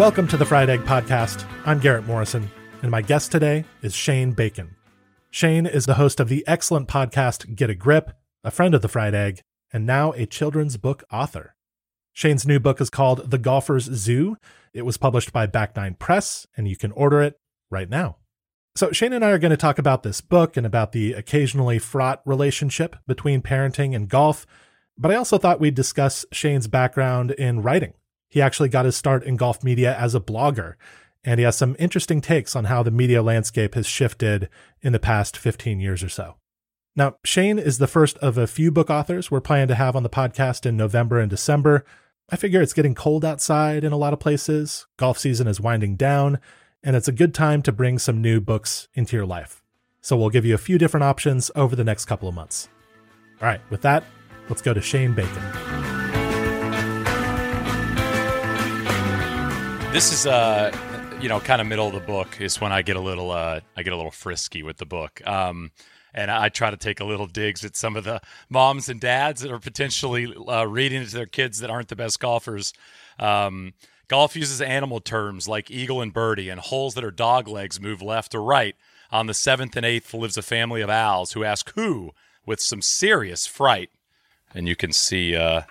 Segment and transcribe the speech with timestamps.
[0.00, 1.44] Welcome to the Fried Egg Podcast.
[1.66, 2.50] I'm Garrett Morrison,
[2.80, 4.74] and my guest today is Shane Bacon.
[5.30, 8.88] Shane is the host of the excellent podcast Get a Grip, a friend of the
[8.88, 9.42] Fried Egg,
[9.74, 11.54] and now a children's book author.
[12.14, 14.38] Shane's new book is called The Golfer's Zoo.
[14.72, 17.38] It was published by Back Nine Press, and you can order it
[17.70, 18.16] right now.
[18.76, 21.78] So, Shane and I are going to talk about this book and about the occasionally
[21.78, 24.46] fraught relationship between parenting and golf,
[24.96, 27.92] but I also thought we'd discuss Shane's background in writing
[28.30, 30.74] he actually got his start in golf media as a blogger,
[31.22, 34.48] and he has some interesting takes on how the media landscape has shifted
[34.80, 36.36] in the past 15 years or so.
[36.96, 40.02] Now, Shane is the first of a few book authors we're planning to have on
[40.02, 41.84] the podcast in November and December.
[42.30, 45.96] I figure it's getting cold outside in a lot of places, golf season is winding
[45.96, 46.38] down,
[46.82, 49.62] and it's a good time to bring some new books into your life.
[50.00, 52.68] So we'll give you a few different options over the next couple of months.
[53.40, 54.04] All right, with that,
[54.48, 55.89] let's go to Shane Bacon.
[59.92, 60.70] This is uh
[61.20, 63.58] you know kind of middle of the book is when I get a little uh
[63.76, 65.20] I get a little frisky with the book.
[65.26, 65.72] Um
[66.14, 69.40] and I try to take a little digs at some of the moms and dads
[69.40, 72.72] that are potentially uh, reading it to their kids that aren't the best golfers.
[73.18, 73.74] Um,
[74.08, 78.02] golf uses animal terms like eagle and birdie, and holes that are dog legs move
[78.02, 78.74] left or right.
[79.12, 82.10] On the seventh and eighth lives a family of owls who ask who
[82.46, 83.90] with some serious fright.
[84.52, 85.62] And you can see uh,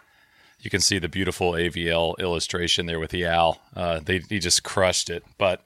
[0.60, 3.62] you can see the beautiful Aviel illustration there with the owl.
[3.76, 5.24] Uh, they he just crushed it.
[5.38, 5.64] But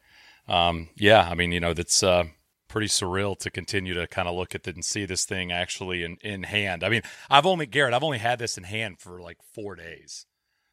[0.48, 2.26] um, yeah, I mean, you know, that's uh,
[2.68, 6.04] pretty surreal to continue to kind of look at it and see this thing actually
[6.04, 6.84] in in hand.
[6.84, 10.26] I mean, I've only Garrett, I've only had this in hand for like four days,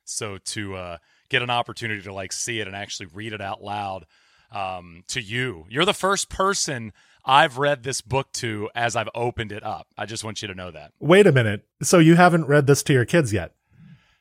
[0.04, 0.96] so to uh,
[1.28, 4.06] get an opportunity to like see it and actually read it out loud
[4.52, 6.92] um, to you, you're the first person.
[7.22, 9.86] I've read this book to as I've opened it up.
[9.96, 10.92] I just want you to know that.
[11.00, 11.66] Wait a minute.
[11.82, 13.52] So you haven't read this to your kids yet?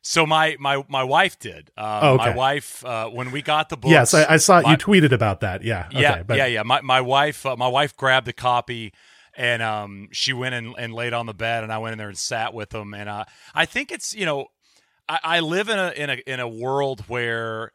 [0.02, 1.72] So my my my wife did.
[1.78, 2.30] Um, oh, okay.
[2.30, 5.12] My wife, uh, when we got the book, yes, I, I saw my, you tweeted
[5.12, 5.64] about that.
[5.64, 6.38] Yeah, okay, yeah, but.
[6.38, 6.64] yeah, yeah.
[6.64, 8.94] My my wife, uh, my wife grabbed the copy,
[9.36, 12.08] and um, she went and, and laid on the bed, and I went in there
[12.08, 12.94] and sat with them.
[12.94, 14.48] And uh, I think it's you know,
[15.10, 17.74] I, I live in a in a in a world where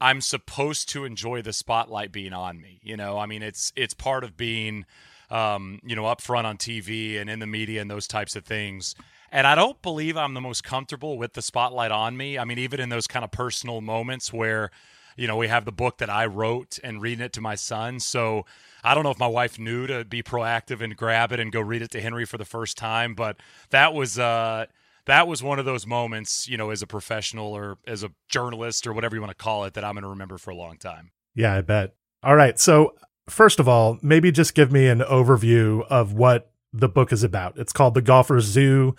[0.00, 2.80] I'm supposed to enjoy the spotlight being on me.
[2.82, 4.86] You know, I mean, it's it's part of being,
[5.30, 8.44] um, you know, up front on TV and in the media and those types of
[8.44, 8.94] things.
[9.32, 12.38] And I don't believe I'm the most comfortable with the spotlight on me.
[12.38, 14.70] I mean, even in those kind of personal moments where,
[15.16, 18.00] you know, we have the book that I wrote and reading it to my son.
[18.00, 18.44] So
[18.82, 21.60] I don't know if my wife knew to be proactive and grab it and go
[21.60, 23.36] read it to Henry for the first time, but
[23.70, 24.66] that was uh
[25.06, 28.86] that was one of those moments, you know, as a professional or as a journalist
[28.86, 30.76] or whatever you want to call it, that I'm going to remember for a long
[30.76, 31.10] time.
[31.34, 31.94] Yeah, I bet.
[32.22, 32.58] All right.
[32.58, 32.94] So,
[33.28, 37.58] first of all, maybe just give me an overview of what the book is about.
[37.58, 38.94] It's called The Golfer's Zoo.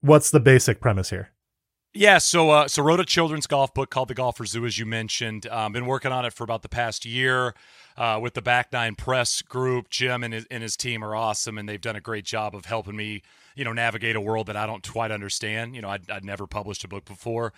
[0.00, 1.30] What's the basic premise here?
[1.94, 4.84] Yeah, so uh, so wrote a children's golf book called The Golfer's Zoo, as you
[4.84, 5.46] mentioned.
[5.46, 7.54] Um, been working on it for about the past year
[7.96, 9.88] uh, with the Back Nine Press group.
[9.88, 12.66] Jim and his, and his team are awesome, and they've done a great job of
[12.66, 13.22] helping me,
[13.54, 15.74] you know, navigate a world that I don't quite understand.
[15.74, 17.54] You know, I'd, I'd never published a book before.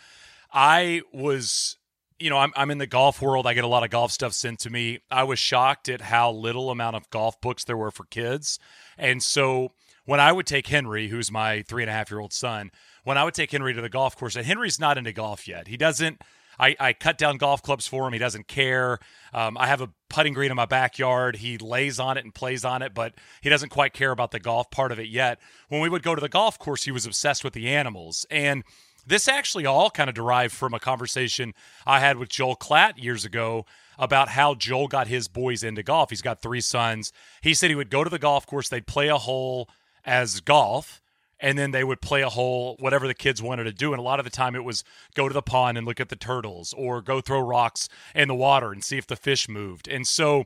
[0.53, 1.77] I was
[2.19, 3.47] you know, I'm, I'm in the golf world.
[3.47, 5.01] I get a lot of golf stuff sent to me.
[5.11, 8.59] I was shocked at how little amount of golf books there were for kids.
[8.97, 9.73] And so
[10.05, 12.71] when I would take Henry, who's my three and a half year old son,
[13.05, 15.69] when I would take Henry to the golf course, and Henry's not into golf yet.
[15.69, 16.23] He doesn't.
[16.61, 18.12] I, I cut down golf clubs for him.
[18.12, 18.99] He doesn't care.
[19.33, 21.37] Um, I have a putting green in my backyard.
[21.37, 24.41] He lays on it and plays on it, but he doesn't quite care about the
[24.41, 25.39] golf part of it yet.
[25.69, 28.27] When we would go to the golf course, he was obsessed with the animals.
[28.29, 28.65] And
[29.08, 31.55] this actually all kind of derived from a conversation
[31.87, 33.64] I had with Joel Klatt years ago
[33.99, 36.10] about how Joel got his boys into golf.
[36.10, 37.12] He's got three sons.
[37.40, 39.69] He said he would go to the golf course, they'd play a hole
[40.05, 41.02] as golf,
[41.40, 43.93] and then they would play a hole, whatever the kids wanted to do.
[43.93, 44.84] And a lot of the time it was
[45.14, 48.34] go to the pond and look at the turtles or go throw rocks in the
[48.34, 49.88] water and see if the fish moved.
[49.88, 50.44] And so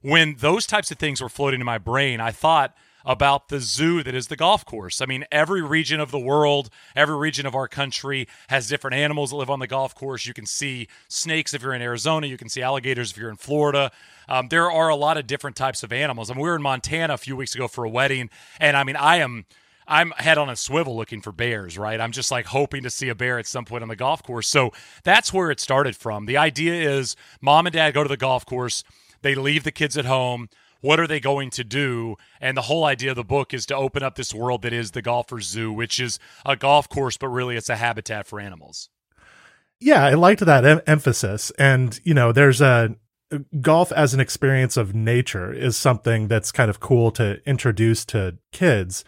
[0.00, 2.74] when those types of things were floating in my brain, I thought,
[3.06, 5.00] about the zoo that is the golf course.
[5.00, 9.30] I mean, every region of the world, every region of our country has different animals
[9.30, 10.26] that live on the golf course.
[10.26, 13.36] You can see snakes if you're in Arizona, you can see alligators if you're in
[13.36, 13.92] Florida.
[14.28, 16.30] Um, there are a lot of different types of animals.
[16.30, 18.82] I mean, we were in Montana a few weeks ago for a wedding, and I
[18.84, 19.46] mean, I am.
[19.88, 22.00] I'm head on a swivel looking for bears, right?
[22.00, 24.48] I'm just like hoping to see a bear at some point on the golf course.
[24.48, 24.72] So
[25.04, 26.26] that's where it started from.
[26.26, 28.82] The idea is mom and dad go to the golf course,
[29.22, 30.48] they leave the kids at home.
[30.86, 32.14] What are they going to do?
[32.40, 34.92] And the whole idea of the book is to open up this world that is
[34.92, 38.88] the golfer's zoo, which is a golf course, but really it's a habitat for animals.
[39.80, 41.50] Yeah, I liked that em- emphasis.
[41.58, 42.94] And, you know, there's a
[43.60, 48.38] golf as an experience of nature is something that's kind of cool to introduce to
[48.52, 49.04] kids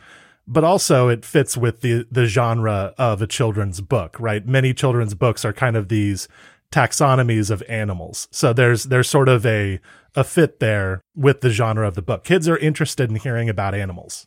[0.50, 5.14] but also it fits with the the genre of a children's book right many children's
[5.14, 6.26] books are kind of these
[6.72, 8.28] taxonomies of animals.
[8.30, 9.80] So there's there's sort of a
[10.14, 12.24] a fit there with the genre of the book.
[12.24, 14.26] Kids are interested in hearing about animals.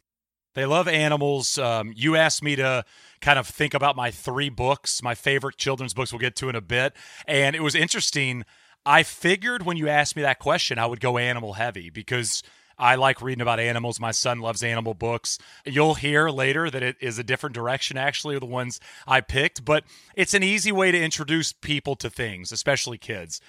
[0.54, 1.58] They love animals.
[1.58, 2.84] Um, you asked me to
[3.22, 5.02] kind of think about my three books.
[5.02, 6.94] My favorite children's books we'll get to in a bit.
[7.26, 8.44] And it was interesting.
[8.86, 12.44] I figured when you asked me that question, I would go animal heavy because
[12.82, 14.00] I like reading about animals.
[14.00, 15.38] My son loves animal books.
[15.66, 19.64] You'll hear later that it is a different direction, actually, of the ones I picked,
[19.64, 19.84] but
[20.16, 23.40] it's an easy way to introduce people to things, especially kids.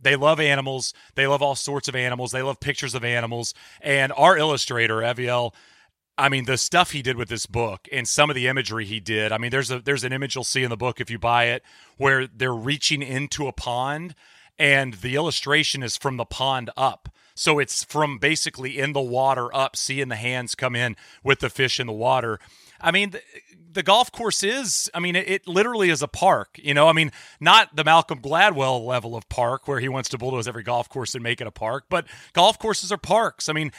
[0.00, 0.94] They love animals.
[1.16, 2.30] They love all sorts of animals.
[2.30, 3.54] They love pictures of animals.
[3.80, 5.52] And our illustrator, Aviel,
[6.16, 9.00] I mean, the stuff he did with this book and some of the imagery he
[9.00, 9.32] did.
[9.32, 11.46] I mean, there's a there's an image you'll see in the book if you buy
[11.46, 11.62] it
[11.96, 14.14] where they're reaching into a pond
[14.58, 17.08] and the illustration is from the pond up.
[17.36, 21.50] So it's from basically in the water up, seeing the hands come in with the
[21.50, 22.40] fish in the water.
[22.80, 23.22] I mean, the,
[23.72, 26.88] the golf course is, I mean, it, it, literally is a park, you know?
[26.88, 30.62] I mean, not the Malcolm Gladwell level of park where he wants to bulldoze every
[30.62, 33.50] golf course and make it a park, but golf courses are parks.
[33.50, 33.70] I mean,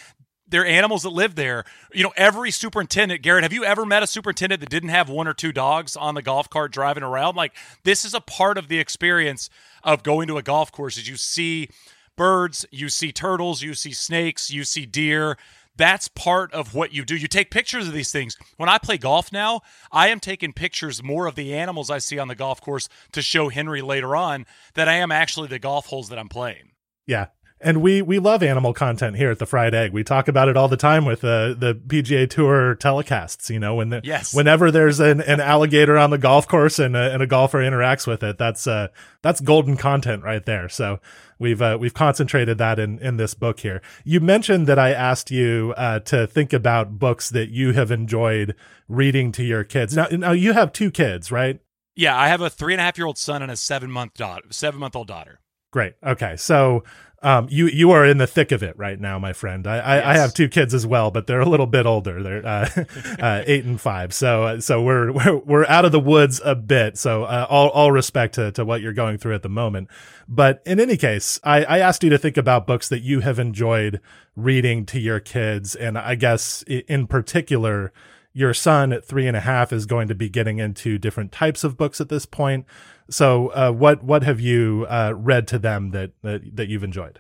[0.48, 1.66] they're animals that live there.
[1.94, 5.28] You know, every superintendent, Garrett, have you ever met a superintendent that didn't have one
[5.28, 7.36] or two dogs on the golf cart driving around?
[7.36, 9.50] Like, this is a part of the experience
[9.84, 11.70] of going to a golf course is you see
[12.18, 15.38] birds, you see turtles, you see snakes, you see deer.
[15.78, 17.16] That's part of what you do.
[17.16, 18.36] You take pictures of these things.
[18.58, 19.62] When I play golf now,
[19.92, 23.22] I am taking pictures more of the animals I see on the golf course to
[23.22, 26.72] show Henry later on that I am actually the golf holes that I'm playing.
[27.06, 27.28] Yeah,
[27.60, 29.92] and we we love animal content here at the Fried Egg.
[29.92, 33.50] We talk about it all the time with the the PGA Tour telecasts.
[33.50, 34.34] You know, when the, yes.
[34.34, 38.06] whenever there's an, an alligator on the golf course and a, and a golfer interacts
[38.06, 38.90] with it, that's uh
[39.22, 40.70] that's golden content right there.
[40.70, 41.00] So
[41.40, 43.82] we've uh, we've concentrated that in in this book here.
[44.04, 48.56] You mentioned that I asked you uh, to think about books that you have enjoyed
[48.88, 49.96] reading to your kids.
[49.96, 51.60] Now, now you have two kids, right?
[51.96, 54.14] Yeah, I have a three and a half year old son and a seven month
[54.14, 55.40] daughter, seven month old daughter.
[55.72, 55.96] Great.
[56.04, 56.84] Okay, so
[57.24, 59.66] um, you you are in the thick of it right now, my friend.
[59.66, 60.06] I, I, yes.
[60.06, 62.22] I have two kids as well, but they're a little bit older.
[62.22, 62.70] They're uh,
[63.20, 66.54] uh, eight and five, so uh, so we're, we're we're out of the woods a
[66.54, 66.96] bit.
[66.98, 69.90] So uh, all all respect to to what you're going through at the moment.
[70.28, 73.40] But in any case, I, I asked you to think about books that you have
[73.40, 74.00] enjoyed
[74.36, 77.92] reading to your kids, and I guess in particular,
[78.32, 81.64] your son at three and a half is going to be getting into different types
[81.64, 82.68] of books at this point.
[83.10, 87.20] So, uh, what what have you uh, read to them that, that that you've enjoyed?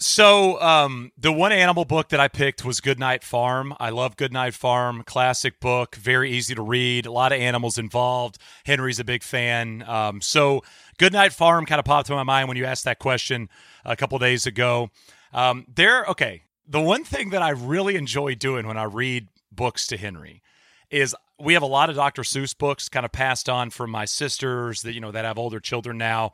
[0.00, 3.74] So, um, the one animal book that I picked was Goodnight Farm.
[3.78, 8.38] I love Goodnight Farm, classic book, very easy to read, a lot of animals involved.
[8.66, 9.84] Henry's a big fan.
[9.86, 10.62] Um, so,
[10.98, 13.48] Goodnight Farm kind of popped to my mind when you asked that question
[13.84, 14.90] a couple days ago.
[15.32, 16.42] Um, there, okay.
[16.66, 20.42] The one thing that I really enjoy doing when I read books to Henry
[20.90, 22.22] is we have a lot of Dr.
[22.22, 25.60] Seuss books kind of passed on from my sisters that you know that have older
[25.60, 26.32] children now.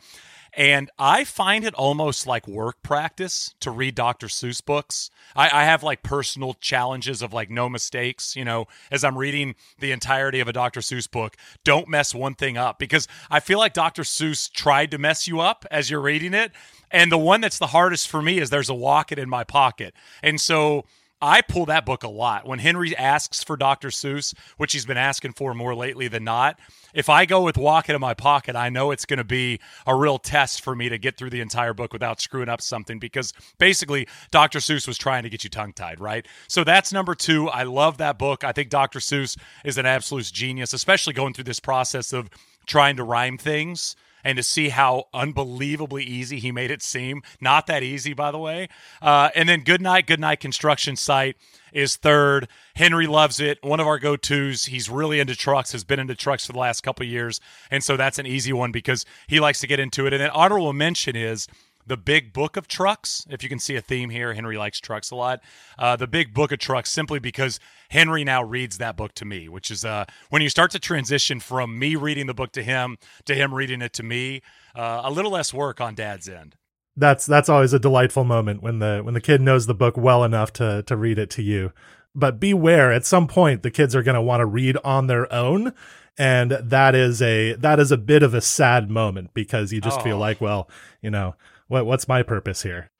[0.52, 4.26] And I find it almost like work practice to read Dr.
[4.26, 5.10] Seuss books.
[5.36, 9.54] I, I, have like personal challenges of like no mistakes, you know, as I'm reading
[9.78, 10.80] the entirety of a Dr.
[10.80, 11.36] Seuss book.
[11.62, 14.02] Don't mess one thing up because I feel like Dr.
[14.02, 16.50] Seuss tried to mess you up as you're reading it.
[16.90, 19.94] And the one that's the hardest for me is there's a Wocket in my pocket.
[20.20, 20.84] And so
[21.22, 22.46] I pull that book a lot.
[22.46, 23.88] When Henry asks for Dr.
[23.88, 26.58] Seuss, which he's been asking for more lately than not,
[26.94, 29.94] if I go with Wocket in my pocket, I know it's going to be a
[29.94, 33.32] real test for me to get through the entire book without screwing up something because
[33.58, 34.60] basically Dr.
[34.60, 36.26] Seuss was trying to get you tongue tied, right?
[36.48, 37.48] So that's number two.
[37.48, 38.42] I love that book.
[38.42, 38.98] I think Dr.
[38.98, 42.30] Seuss is an absolute genius, especially going through this process of
[42.66, 47.22] trying to rhyme things and to see how unbelievably easy he made it seem.
[47.40, 48.68] Not that easy, by the way.
[49.00, 51.36] Uh, and then Goodnight, Goodnight Construction Site
[51.72, 52.48] is third.
[52.74, 53.58] Henry loves it.
[53.62, 54.66] One of our go tos.
[54.66, 57.40] He's really into trucks, has been into trucks for the last couple years.
[57.70, 60.12] And so that's an easy one because he likes to get into it.
[60.12, 61.46] And then honorable mention is
[61.90, 63.26] the big book of trucks.
[63.28, 65.40] If you can see a theme here, Henry likes trucks a lot.
[65.76, 69.48] Uh, the big book of trucks, simply because Henry now reads that book to me,
[69.48, 72.96] which is uh, when you start to transition from me reading the book to him
[73.24, 74.40] to him reading it to me,
[74.76, 76.54] uh, a little less work on dad's end.
[76.96, 80.22] That's that's always a delightful moment when the when the kid knows the book well
[80.22, 81.72] enough to to read it to you.
[82.14, 85.32] but beware at some point the kids are going to want to read on their
[85.32, 85.72] own
[86.18, 90.00] and that is a that is a bit of a sad moment because you just
[90.00, 90.02] oh.
[90.02, 90.68] feel like well
[91.00, 91.34] you know
[91.70, 92.90] what what's my purpose here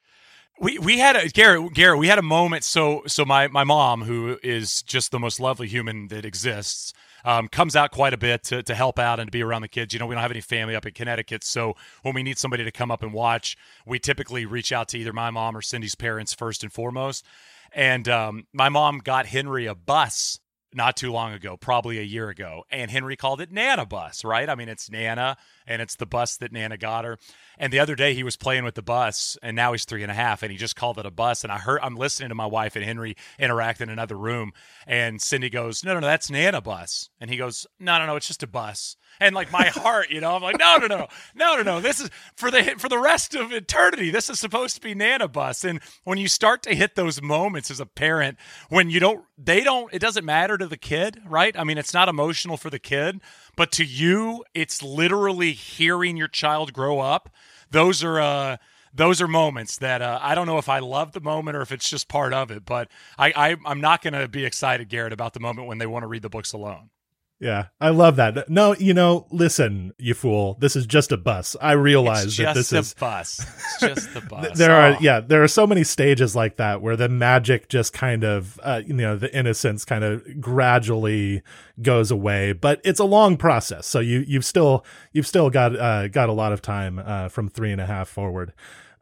[0.59, 4.03] we we had a Garrett Garrett we had a moment so so my my mom
[4.03, 8.43] who is just the most lovely human that exists um, comes out quite a bit
[8.45, 9.93] to, to help out and to be around the kids.
[9.93, 12.63] You know, we don't have any family up in Connecticut, so when we need somebody
[12.63, 15.93] to come up and watch, we typically reach out to either my mom or Cindy's
[15.93, 17.23] parents first and foremost.
[17.73, 20.39] And um, my mom got Henry a bus
[20.73, 24.49] not too long ago, probably a year ago, and Henry called it Nana Bus, right?
[24.49, 25.37] I mean, it's Nana,
[25.71, 27.17] and it's the bus that Nana got her.
[27.57, 30.11] And the other day he was playing with the bus, and now he's three and
[30.11, 31.43] a half, and he just called it a bus.
[31.43, 34.51] And I heard I'm listening to my wife and Henry interact in another room,
[34.85, 38.15] and Cindy goes, "No, no, no, that's Nana Bus," and he goes, "No, no, no,
[38.15, 41.07] it's just a bus." and like my heart, you know, I'm like, no, no, no,
[41.35, 41.81] no, no, no.
[41.81, 44.09] This is for the for the rest of eternity.
[44.09, 45.63] This is supposed to be Nana Bus.
[45.63, 48.37] And when you start to hit those moments as a parent,
[48.69, 51.57] when you don't, they don't, it doesn't matter to the kid, right?
[51.57, 53.21] I mean, it's not emotional for the kid,
[53.55, 57.29] but to you, it's literally hearing your child grow up.
[57.69, 58.57] Those are uh
[58.93, 61.71] those are moments that uh, I don't know if I love the moment or if
[61.71, 65.13] it's just part of it, but I, I I'm not going to be excited, Garrett,
[65.13, 66.89] about the moment when they want to read the books alone.
[67.41, 68.51] Yeah, I love that.
[68.51, 70.57] No, you know, listen, you fool.
[70.59, 71.55] This is just a bus.
[71.59, 73.39] I realize that this is a bus.
[73.39, 74.55] It's just the bus.
[74.59, 74.93] there oh.
[74.93, 78.59] are yeah, there are so many stages like that where the magic just kind of,
[78.61, 81.41] uh, you know, the innocence kind of gradually
[81.81, 82.53] goes away.
[82.53, 86.33] But it's a long process, so you you've still you've still got uh, got a
[86.33, 88.53] lot of time uh, from three and a half forward.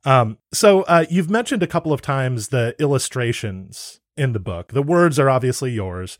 [0.05, 4.71] Um, so uh, you've mentioned a couple of times the illustrations in the book.
[4.71, 6.17] The words are obviously yours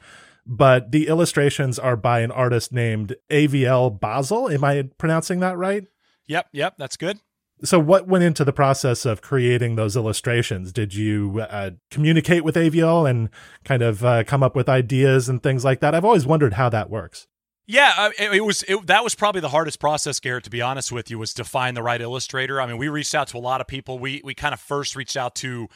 [0.50, 4.50] but the illustrations are by an artist named Aviel Basel.
[4.50, 5.86] Am I pronouncing that right?
[6.26, 7.20] Yep, yep, that's good.
[7.64, 10.72] So, what went into the process of creating those illustrations?
[10.72, 13.30] Did you uh, communicate with Aviel and
[13.64, 15.94] kind of uh, come up with ideas and things like that?
[15.94, 17.28] I've always wondered how that works.
[17.68, 20.46] Yeah, it, it was it, that was probably the hardest process, Garrett.
[20.46, 22.60] To be honest with you, was to find the right illustrator.
[22.60, 24.00] I mean, we reached out to a lot of people.
[24.00, 25.68] We we kind of first reached out to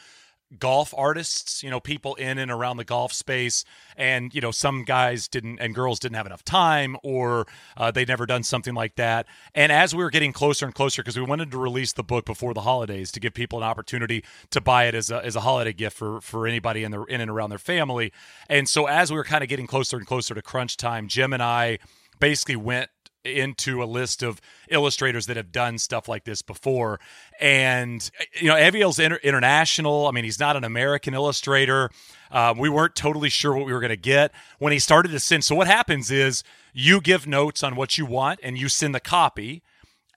[0.58, 3.64] golf artists, you know, people in and around the golf space.
[3.96, 7.46] And, you know, some guys didn't and girls didn't have enough time or
[7.76, 9.26] uh, they'd never done something like that.
[9.54, 12.24] And as we were getting closer and closer, because we wanted to release the book
[12.24, 15.40] before the holidays to give people an opportunity to buy it as a, as a
[15.40, 18.12] holiday gift for, for anybody in, their, in and around their family.
[18.48, 21.32] And so as we were kind of getting closer and closer to crunch time, Jim
[21.32, 21.78] and I
[22.20, 22.90] basically went
[23.24, 27.00] into a list of illustrators that have done stuff like this before.
[27.40, 28.08] And,
[28.40, 30.06] you know, Aviel's inter- international.
[30.06, 31.90] I mean, he's not an American illustrator.
[32.30, 35.20] Uh, we weren't totally sure what we were going to get when he started to
[35.20, 35.44] send.
[35.44, 39.00] So, what happens is you give notes on what you want and you send the
[39.00, 39.62] copy,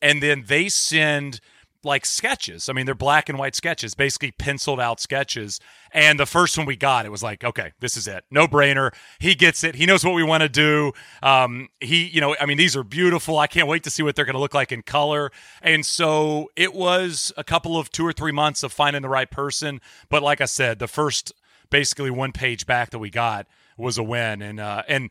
[0.02, 1.40] and then they send
[1.88, 2.70] like sketches.
[2.70, 5.60] I mean, they're black and white sketches, basically penciled out sketches.
[5.92, 8.94] And the first one we got, it was like, okay, this is it, no brainer.
[9.20, 9.76] He gets it.
[9.76, 10.92] He knows what we want to do.
[11.24, 13.40] Um, he, you know, I mean, these are beautiful.
[13.40, 15.32] I can't wait to see what they're going to look like in color.
[15.62, 19.32] And so it was a couple of two or three months of finding the right
[19.32, 19.82] person.
[20.10, 21.34] But like I said, the first
[21.70, 24.42] basically one page back that we got was a win.
[24.42, 25.10] And uh, and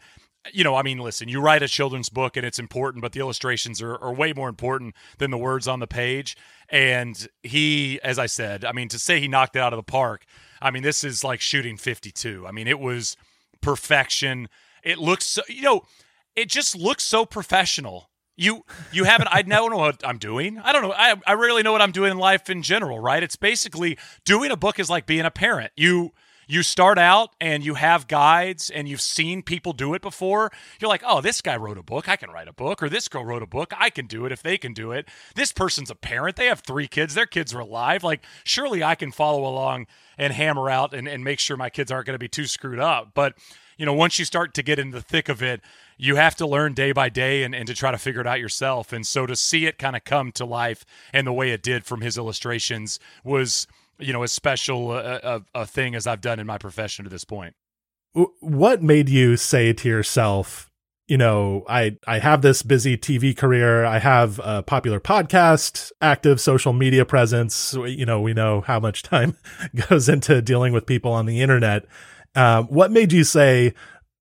[0.52, 3.20] you know, I mean, listen, you write a children's book and it's important, but the
[3.20, 6.36] illustrations are, are way more important than the words on the page.
[6.68, 9.82] And he, as I said, I mean, to say he knocked it out of the
[9.82, 10.24] park,
[10.60, 12.46] I mean, this is like shooting 52.
[12.46, 13.16] I mean, it was
[13.60, 14.48] perfection.
[14.82, 15.82] It looks, so, you know,
[16.34, 18.10] it just looks so professional.
[18.38, 20.58] You you haven't I don't know what I'm doing.
[20.58, 20.92] I don't know.
[20.92, 23.22] I I rarely know what I'm doing in life in general, right?
[23.22, 25.72] It's basically doing a book is like being a parent.
[25.74, 26.12] You
[26.46, 30.52] you start out and you have guides and you've seen people do it before.
[30.80, 32.08] You're like, oh, this guy wrote a book.
[32.08, 32.82] I can write a book.
[32.82, 33.72] Or this girl wrote a book.
[33.76, 35.08] I can do it if they can do it.
[35.34, 36.36] This person's a parent.
[36.36, 37.14] They have three kids.
[37.14, 38.04] Their kids are alive.
[38.04, 39.86] Like, surely I can follow along
[40.16, 42.78] and hammer out and, and make sure my kids aren't going to be too screwed
[42.78, 43.10] up.
[43.12, 43.34] But,
[43.76, 45.60] you know, once you start to get in the thick of it,
[45.98, 48.38] you have to learn day by day and, and to try to figure it out
[48.38, 48.92] yourself.
[48.92, 51.84] And so to see it kind of come to life and the way it did
[51.84, 53.66] from his illustrations was
[53.98, 57.10] you know as special a, a, a thing as I've done in my profession to
[57.10, 57.54] this point.
[58.40, 60.70] What made you say to yourself,
[61.06, 66.40] you know, I I have this busy TV career, I have a popular podcast, active
[66.40, 67.74] social media presence.
[67.74, 69.36] You know, we know how much time
[69.88, 71.84] goes into dealing with people on the internet.
[72.34, 73.72] Um, what made you say,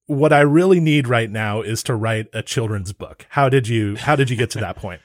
[0.08, 3.26] what I really need right now is to write a children's book?
[3.30, 5.02] How did you How did you get to that point?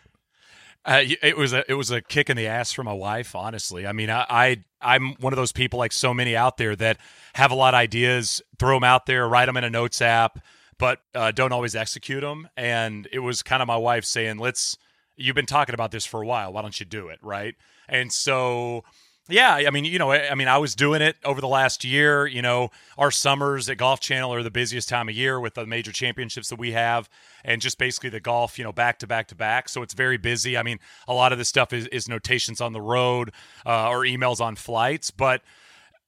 [0.84, 3.34] Uh, it was a it was a kick in the ass for my wife.
[3.34, 6.74] Honestly, I mean, I, I am one of those people like so many out there
[6.76, 6.96] that
[7.34, 10.38] have a lot of ideas, throw them out there, write them in a notes app,
[10.78, 12.48] but uh, don't always execute them.
[12.56, 14.76] And it was kind of my wife saying, "Let's."
[15.16, 16.50] You've been talking about this for a while.
[16.54, 17.18] Why don't you do it?
[17.20, 17.54] Right.
[17.90, 18.84] And so
[19.30, 22.26] Yeah, I mean, you know, I mean, I was doing it over the last year.
[22.26, 25.66] You know, our summers at Golf Channel are the busiest time of year with the
[25.66, 27.08] major championships that we have,
[27.44, 29.68] and just basically the golf, you know, back to back to back.
[29.68, 30.58] So it's very busy.
[30.58, 33.32] I mean, a lot of this stuff is, is notations on the road
[33.64, 35.10] uh, or emails on flights.
[35.10, 35.42] But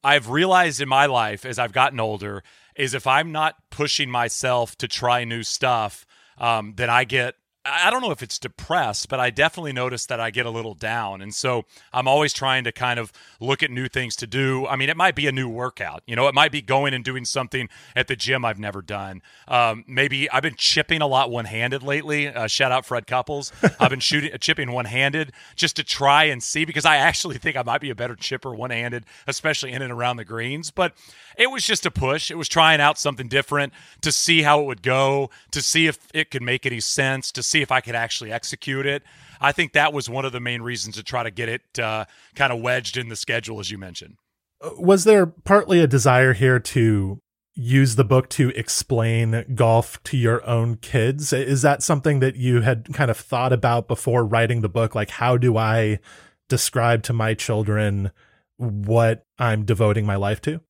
[0.02, 2.42] I've realized in my life as I've gotten older
[2.74, 6.06] is if I'm not pushing myself to try new stuff,
[6.38, 10.18] um, then I get I don't know if it's depressed, but I definitely notice that
[10.18, 11.22] I get a little down.
[11.22, 14.66] And so I'm always trying to kind of look at new things to do.
[14.66, 16.02] I mean, it might be a new workout.
[16.04, 19.22] You know, it might be going and doing something at the gym I've never done.
[19.46, 22.26] Um, maybe I've been chipping a lot one handed lately.
[22.26, 23.52] Uh, shout out Fred Couples.
[23.78, 27.56] I've been shooting, chipping one handed just to try and see because I actually think
[27.56, 30.72] I might be a better chipper one handed, especially in and around the greens.
[30.72, 30.94] But
[31.38, 32.28] it was just a push.
[32.30, 35.98] It was trying out something different to see how it would go, to see if
[36.12, 39.02] it could make any sense, to see if I could actually execute it.
[39.40, 42.06] I think that was one of the main reasons to try to get it uh,
[42.34, 44.16] kind of wedged in the schedule, as you mentioned.
[44.60, 47.20] Uh, was there partly a desire here to
[47.54, 51.32] use the book to explain golf to your own kids?
[51.32, 54.94] Is that something that you had kind of thought about before writing the book?
[54.94, 55.98] Like, how do I
[56.48, 58.10] describe to my children
[58.56, 60.60] what I'm devoting my life to?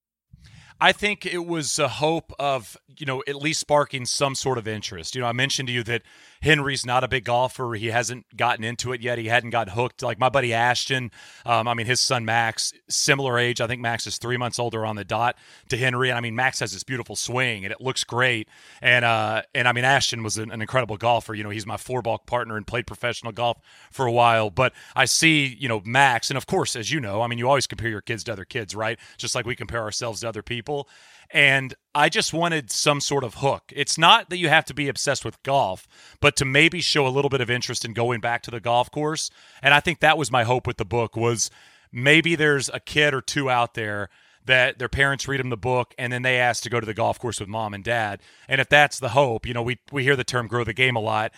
[0.80, 4.66] I think it was a hope of, you know, at least sparking some sort of
[4.66, 5.14] interest.
[5.14, 6.02] You know, I mentioned to you that
[6.42, 7.74] Henry's not a big golfer.
[7.74, 9.16] He hasn't gotten into it yet.
[9.16, 10.02] He hadn't got hooked.
[10.02, 11.10] Like my buddy Ashton,
[11.46, 13.60] um, I mean, his son Max, similar age.
[13.60, 15.36] I think Max is three months older on the dot
[15.68, 16.08] to Henry.
[16.08, 18.48] And I mean, Max has this beautiful swing and it looks great.
[18.80, 21.34] And uh, and I mean, Ashton was an, an incredible golfer.
[21.34, 23.58] You know, he's my four ball partner and played professional golf
[23.92, 24.50] for a while.
[24.50, 27.48] But I see, you know, Max, and of course, as you know, I mean, you
[27.48, 28.98] always compare your kids to other kids, right?
[29.16, 30.88] Just like we compare ourselves to other people.
[31.32, 33.72] And I just wanted some sort of hook.
[33.74, 35.88] It's not that you have to be obsessed with golf,
[36.20, 38.90] but to maybe show a little bit of interest in going back to the golf
[38.90, 39.30] course.
[39.62, 41.50] And I think that was my hope with the book was
[41.90, 44.10] maybe there's a kid or two out there
[44.44, 46.94] that their parents read them the book and then they ask to go to the
[46.94, 48.20] golf course with mom and dad.
[48.48, 50.96] And if that's the hope, you know, we we hear the term grow the game
[50.96, 51.32] a lot.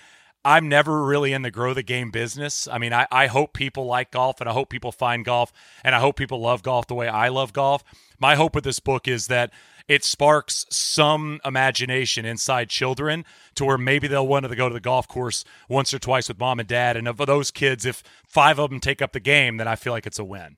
[0.46, 2.68] I'm never really in the grow the game business.
[2.70, 5.52] I mean, I, I hope people like golf and I hope people find golf
[5.82, 7.82] and I hope people love golf the way I love golf.
[8.18, 9.52] My hope with this book is that
[9.88, 14.80] it sparks some imagination inside children to where maybe they'll want to go to the
[14.80, 16.96] golf course once or twice with mom and dad.
[16.96, 19.92] And of those kids, if five of them take up the game, then I feel
[19.92, 20.56] like it's a win.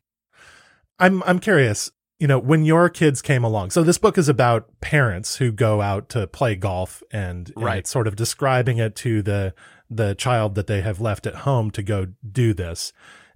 [0.98, 3.70] I'm I'm curious, you know, when your kids came along.
[3.70, 7.78] So this book is about parents who go out to play golf and, and right.
[7.78, 9.54] it's sort of describing it to the
[9.90, 12.92] the child that they have left at home to go do this.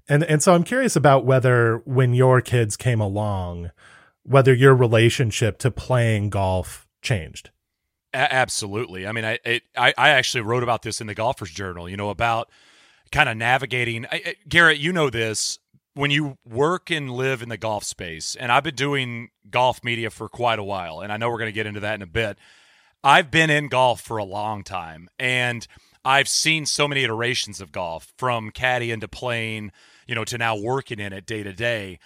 [0.08, 3.70] And and so I'm curious about whether when your kids came along,
[4.24, 7.50] whether your relationship to playing golf changed.
[8.12, 9.06] A- absolutely.
[9.06, 11.88] I mean, I, it, I I actually wrote about this in the Golfers Journal.
[11.88, 12.50] You know about
[13.12, 14.06] kind of navigating.
[14.06, 15.58] I, I, Garrett, you know this
[15.94, 20.10] when you work and live in the golf space, and I've been doing golf media
[20.10, 22.06] for quite a while, and I know we're going to get into that in a
[22.06, 22.38] bit.
[23.02, 25.66] I've been in golf for a long time, and
[26.04, 29.72] I've seen so many iterations of golf from caddy into playing,
[30.06, 31.98] you know, to now working in it day to day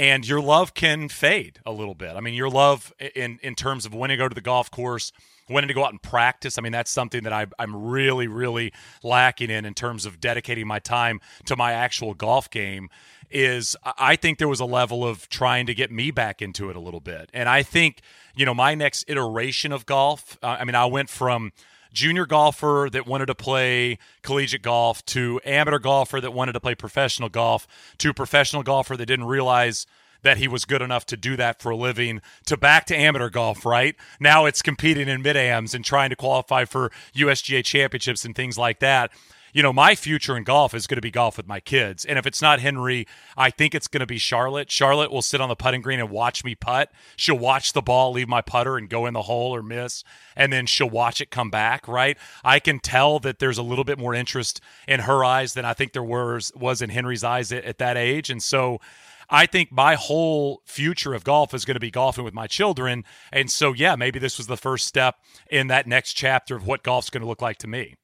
[0.00, 2.16] and your love can fade a little bit.
[2.16, 5.12] I mean, your love in in terms of when to go to the golf course,
[5.46, 6.56] when to go out and practice.
[6.56, 10.66] I mean, that's something that I, I'm really, really lacking in in terms of dedicating
[10.66, 12.88] my time to my actual golf game.
[13.30, 16.76] Is I think there was a level of trying to get me back into it
[16.76, 18.00] a little bit, and I think
[18.34, 20.38] you know my next iteration of golf.
[20.42, 21.52] Uh, I mean, I went from
[21.92, 26.74] junior golfer that wanted to play collegiate golf to amateur golfer that wanted to play
[26.74, 27.66] professional golf
[27.98, 29.86] to professional golfer that didn't realize
[30.22, 33.30] that he was good enough to do that for a living to back to amateur
[33.30, 33.96] golf, right?
[34.18, 38.58] Now it's competing in mid ams and trying to qualify for USGA championships and things
[38.58, 39.10] like that
[39.52, 42.04] you know, my future in golf is going to be golf with my kids.
[42.04, 44.70] And if it's not Henry, I think it's going to be Charlotte.
[44.70, 46.92] Charlotte will sit on the putting green and watch me putt.
[47.16, 50.04] She'll watch the ball leave my putter and go in the hole or miss,
[50.36, 52.16] and then she'll watch it come back, right?
[52.44, 55.74] I can tell that there's a little bit more interest in her eyes than I
[55.74, 58.30] think there was was in Henry's eyes at, at that age.
[58.30, 58.80] And so
[59.30, 63.04] I think my whole future of golf is going to be golfing with my children.
[63.32, 65.16] And so, yeah, maybe this was the first step
[65.48, 67.94] in that next chapter of what golf's going to look like to me.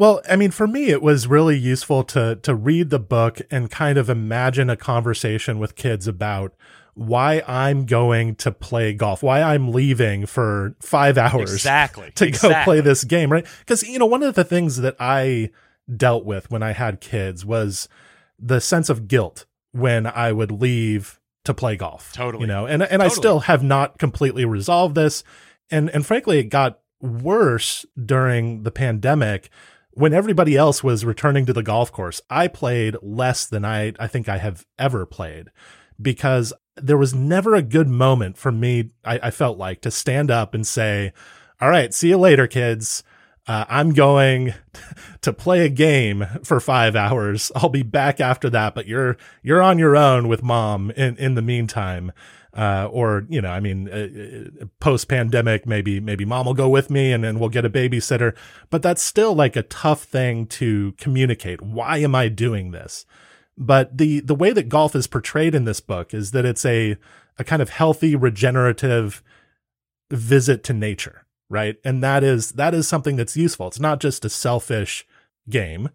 [0.00, 3.70] Well, I mean, for me, it was really useful to to read the book and
[3.70, 6.54] kind of imagine a conversation with kids about
[6.94, 12.54] why I'm going to play golf, why I'm leaving for five hours exactly to exactly.
[12.54, 13.46] go play this game, right?
[13.58, 15.50] Because you know, one of the things that I
[15.94, 17.86] dealt with when I had kids was
[18.38, 22.14] the sense of guilt when I would leave to play golf.
[22.14, 23.04] Totally, you know, and and totally.
[23.04, 25.22] I still have not completely resolved this,
[25.70, 29.50] and and frankly, it got worse during the pandemic
[29.92, 34.06] when everybody else was returning to the golf course, I played less than I, I
[34.06, 35.48] think I have ever played
[36.00, 40.30] because there was never a good moment for me, I, I felt like, to stand
[40.30, 41.12] up and say,
[41.60, 43.02] All right, see you later, kids.
[43.46, 44.54] Uh, I'm going
[45.22, 47.50] to play a game for five hours.
[47.56, 51.34] I'll be back after that, but you're you're on your own with mom in in
[51.34, 52.12] the meantime.
[52.52, 56.68] Uh, or you know, I mean, uh, uh post pandemic, maybe maybe mom will go
[56.68, 58.34] with me, and then we'll get a babysitter.
[58.70, 61.62] But that's still like a tough thing to communicate.
[61.62, 63.06] Why am I doing this?
[63.56, 66.96] But the the way that golf is portrayed in this book is that it's a
[67.38, 69.22] a kind of healthy, regenerative
[70.10, 71.76] visit to nature right?
[71.84, 73.66] And that is that is something that's useful.
[73.66, 75.06] It's not just a selfish
[75.50, 75.90] game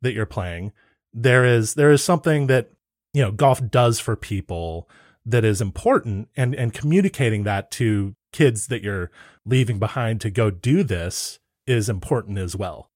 [0.00, 0.72] that you're playing.
[1.12, 2.70] There is there is something that
[3.12, 4.88] you know golf does for people
[5.30, 9.10] that is important and and communicating that to kids that you're
[9.44, 12.89] leaving behind to go do this is important as well.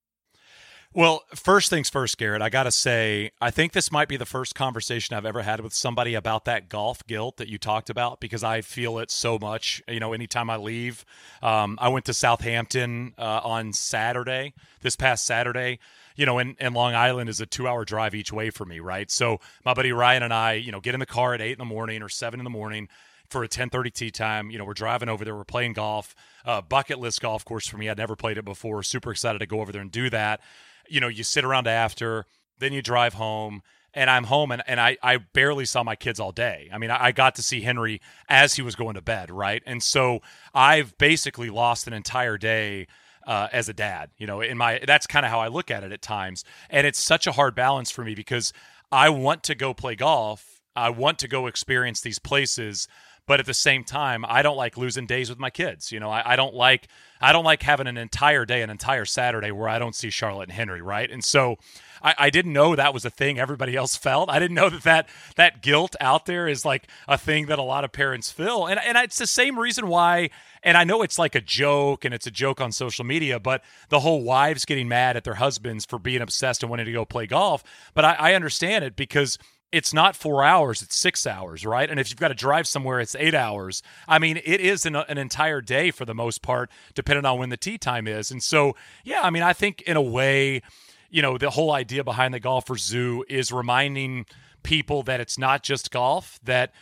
[0.97, 4.25] Well, first things first, Garrett, I got to say, I think this might be the
[4.25, 8.21] first conversation I've ever had with somebody about that golf guilt that you talked about
[8.21, 9.83] because I feel it so much.
[9.89, 11.05] You know, anytime I leave,
[11.43, 15.81] um, I went to Southampton uh, on Saturday, this past Saturday.
[16.15, 18.79] You know, and, and Long Island is a two hour drive each way for me,
[18.79, 19.11] right?
[19.11, 21.59] So my buddy Ryan and I, you know, get in the car at eight in
[21.59, 22.89] the morning or seven in the morning
[23.29, 24.49] for a 10:30 tee time.
[24.53, 27.79] You know, we're driving over there, we're playing golf, uh, bucket list golf course for
[27.79, 27.89] me.
[27.89, 28.85] I'd never played it before.
[28.85, 30.41] Super excited to go over there and do that
[30.89, 32.27] you know, you sit around after,
[32.59, 33.63] then you drive home,
[33.95, 36.69] and I'm home and, and I, I barely saw my kids all day.
[36.73, 39.63] I mean, I, got to see Henry as he was going to bed, right?
[39.67, 40.21] And so
[40.53, 42.89] I've basically lost an entire day
[43.27, 44.11] uh, as a dad.
[44.19, 46.45] You know, in my that's kind of how I look at it at times.
[46.69, 48.53] And it's such a hard balance for me because
[48.91, 50.61] I want to go play golf.
[50.77, 52.89] I want to go experience these places,
[53.27, 55.91] but at the same time, I don't like losing days with my kids.
[55.91, 56.89] You know, I, I don't like
[57.21, 60.45] I don't like having an entire day, an entire Saturday where I don't see Charlotte
[60.45, 61.11] and Henry, right?
[61.11, 61.57] And so
[62.03, 64.29] I, I didn't know that was a thing everybody else felt.
[64.29, 67.63] I didn't know that, that that guilt out there is like a thing that a
[67.63, 68.67] lot of parents feel.
[68.67, 70.29] And, and it's the same reason why,
[70.63, 73.63] and I know it's like a joke and it's a joke on social media, but
[73.89, 77.07] the whole wives getting mad at their husbands for being obsessed and wanting to go
[77.07, 77.65] play golf.
[77.95, 79.39] But I, I understand it because–
[79.75, 81.91] it's not four hours, it's six hours, right?
[81.91, 83.83] And if you've got to drive somewhere, it's eight hours.
[84.07, 87.49] I mean, it is an, an entire day for the most part, depending on when
[87.49, 88.31] the tee time is.
[88.31, 90.63] And so, yeah, I mean, I think in a way,
[91.11, 94.27] you know, the whole idea behind the Golfer Zoo is reminding
[94.63, 96.73] people that it's not just golf, that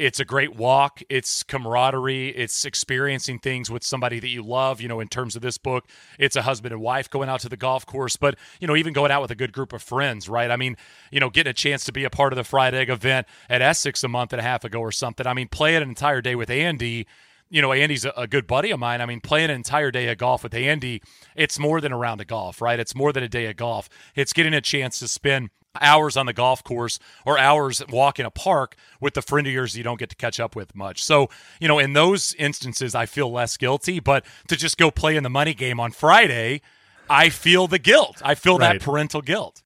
[0.00, 1.02] it's a great walk.
[1.10, 2.30] It's camaraderie.
[2.30, 4.80] It's experiencing things with somebody that you love.
[4.80, 5.84] You know, in terms of this book,
[6.18, 8.94] it's a husband and wife going out to the golf course, but, you know, even
[8.94, 10.50] going out with a good group of friends, right?
[10.50, 10.78] I mean,
[11.10, 13.60] you know, getting a chance to be a part of the Fried Egg event at
[13.60, 15.26] Essex a month and a half ago or something.
[15.26, 17.06] I mean, playing an entire day with Andy
[17.50, 19.00] you know, Andy's a, good buddy of mine.
[19.00, 21.02] I mean, playing an entire day of golf with Andy,
[21.34, 22.78] it's more than a round of golf, right?
[22.78, 23.88] It's more than a day of golf.
[24.14, 28.30] It's getting a chance to spend hours on the golf course or hours walking a
[28.30, 31.02] park with the friend of yours you don't get to catch up with much.
[31.02, 31.28] So,
[31.60, 34.00] you know, in those instances, I feel less guilty.
[34.00, 36.62] But to just go play in the money game on Friday,
[37.08, 38.22] I feel the guilt.
[38.24, 38.78] I feel right.
[38.78, 39.62] that parental guilt.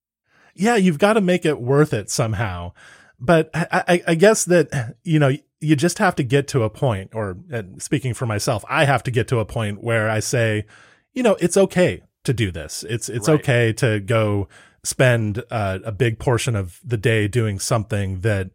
[0.55, 2.73] Yeah, you've got to make it worth it somehow.
[3.19, 5.33] But I, I, guess that, you know,
[5.65, 9.03] you just have to get to a point, or uh, speaking for myself, I have
[9.05, 10.67] to get to a point where I say,
[11.13, 12.85] you know, it's okay to do this.
[12.89, 13.41] It's it's right.
[13.41, 14.49] okay to go
[14.83, 18.51] spend uh, a big portion of the day doing something that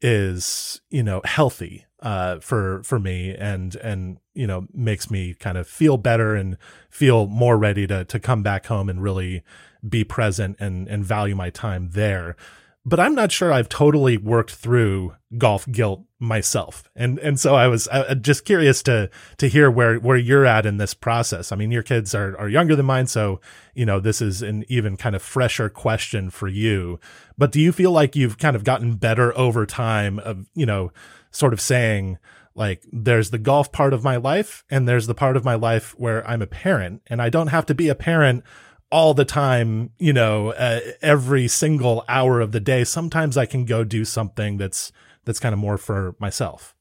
[0.00, 5.56] is you know healthy uh, for for me and and you know makes me kind
[5.56, 6.58] of feel better and
[6.90, 9.42] feel more ready to to come back home and really
[9.88, 12.36] be present and and value my time there
[12.86, 16.90] but I'm not sure I've totally worked through golf guilt myself.
[16.94, 17.88] And and so I was
[18.20, 21.50] just curious to to hear where where you're at in this process.
[21.50, 23.40] I mean, your kids are are younger than mine, so
[23.74, 27.00] you know this is an even kind of fresher question for you.
[27.38, 30.92] But do you feel like you've kind of gotten better over time of you know
[31.30, 32.18] sort of saying
[32.54, 35.98] like there's the golf part of my life and there's the part of my life
[35.98, 38.44] where I'm a parent and I don't have to be a parent
[38.94, 42.84] all the time, you know, uh, every single hour of the day.
[42.84, 44.92] Sometimes I can go do something that's
[45.24, 46.76] that's kind of more for myself.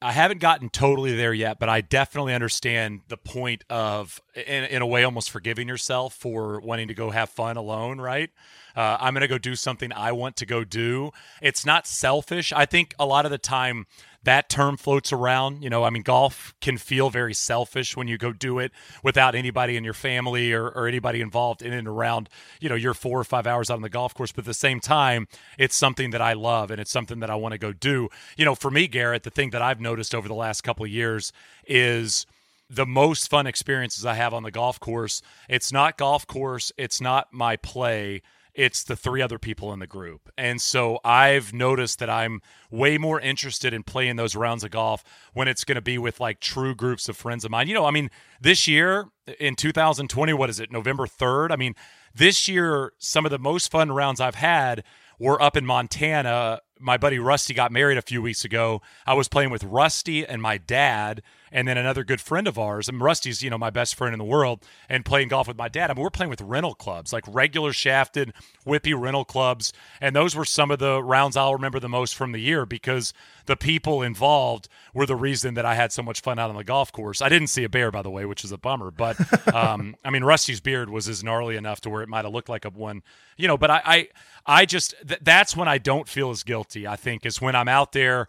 [0.00, 4.80] I haven't gotten totally there yet, but I definitely understand the point of, in, in
[4.80, 8.30] a way, almost forgiving yourself for wanting to go have fun alone, right?
[8.76, 11.10] Uh, I'm going to go do something I want to go do.
[11.42, 12.52] It's not selfish.
[12.52, 13.86] I think a lot of the time
[14.24, 15.62] that term floats around.
[15.62, 19.34] You know, I mean, golf can feel very selfish when you go do it without
[19.34, 22.28] anybody in your family or, or anybody involved in and around,
[22.60, 24.32] you know, your four or five hours out on the golf course.
[24.32, 25.28] But at the same time,
[25.58, 28.08] it's something that I love and it's something that I want to go do.
[28.36, 30.90] You know, for me, Garrett, the thing that I've noticed over the last couple of
[30.90, 31.32] years
[31.66, 32.26] is
[32.70, 35.22] the most fun experiences I have on the golf course.
[35.48, 38.22] It's not golf course, it's not my play
[38.58, 40.28] it's the three other people in the group.
[40.36, 42.42] And so I've noticed that I'm
[42.72, 46.18] way more interested in playing those rounds of golf when it's going to be with
[46.18, 47.68] like true groups of friends of mine.
[47.68, 51.52] You know, I mean, this year in 2020, what is it, November 3rd?
[51.52, 51.76] I mean,
[52.12, 54.82] this year, some of the most fun rounds I've had
[55.20, 56.60] were up in Montana.
[56.80, 58.82] My buddy Rusty got married a few weeks ago.
[59.06, 62.88] I was playing with Rusty and my dad and then another good friend of ours.
[62.88, 65.68] And Rusty's, you know, my best friend in the world, and playing golf with my
[65.68, 65.90] dad.
[65.90, 68.32] I mean, we're playing with rental clubs, like regular shafted,
[68.66, 69.72] whippy rental clubs.
[70.00, 73.12] And those were some of the rounds I'll remember the most from the year because
[73.46, 76.64] the people involved were the reason that I had so much fun out on the
[76.64, 77.22] golf course.
[77.22, 78.90] I didn't see a bear, by the way, which is a bummer.
[78.90, 79.16] But
[79.54, 82.48] um, I mean, Rusty's beard was as gnarly enough to where it might have looked
[82.48, 83.02] like a one,
[83.36, 83.56] you know.
[83.56, 84.08] But I, I,
[84.46, 86.86] I just th- that's when I don't feel as guilty.
[86.86, 88.28] I think is when I'm out there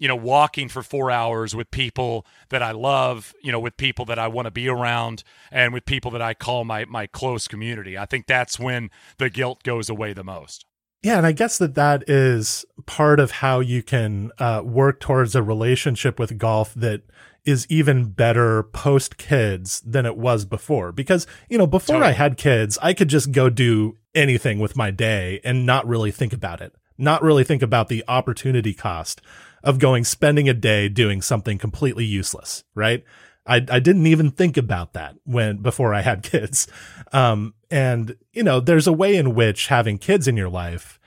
[0.00, 4.06] you know, walking for four hours with people that I love, you know, with people
[4.06, 7.46] that I want to be around, and with people that I call my my close
[7.46, 7.96] community.
[7.96, 10.64] I think that's when the guilt goes away the most.
[11.02, 15.34] Yeah, and I guess that that is part of how you can uh, work towards
[15.34, 17.02] a relationship with golf that
[17.44, 20.92] is even better post kids than it was before.
[20.92, 22.12] Because you know, before totally.
[22.12, 26.10] I had kids, I could just go do anything with my day and not really
[26.10, 29.20] think about it, not really think about the opportunity cost
[29.62, 33.04] of going spending a day doing something completely useless, right?
[33.46, 36.68] I, I didn't even think about that when before I had kids.
[37.12, 40.98] Um, and you know, there's a way in which having kids in your life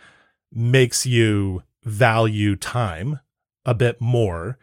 [0.51, 3.19] makes you value time
[3.65, 4.57] a bit more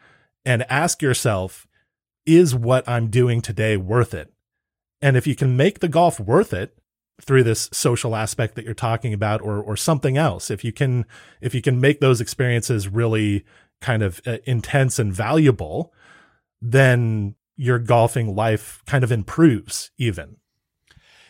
[0.44, 1.66] and ask yourself,
[2.26, 4.32] is what I'm doing today worth it?
[5.02, 6.76] And if you can make the golf worth it
[7.20, 11.06] through this social aspect that you're talking about or or something else, if you can
[11.40, 13.44] if you can make those experiences really
[13.80, 15.92] kind of uh, intense and valuable,
[16.60, 20.36] then your golfing life kind of improves even.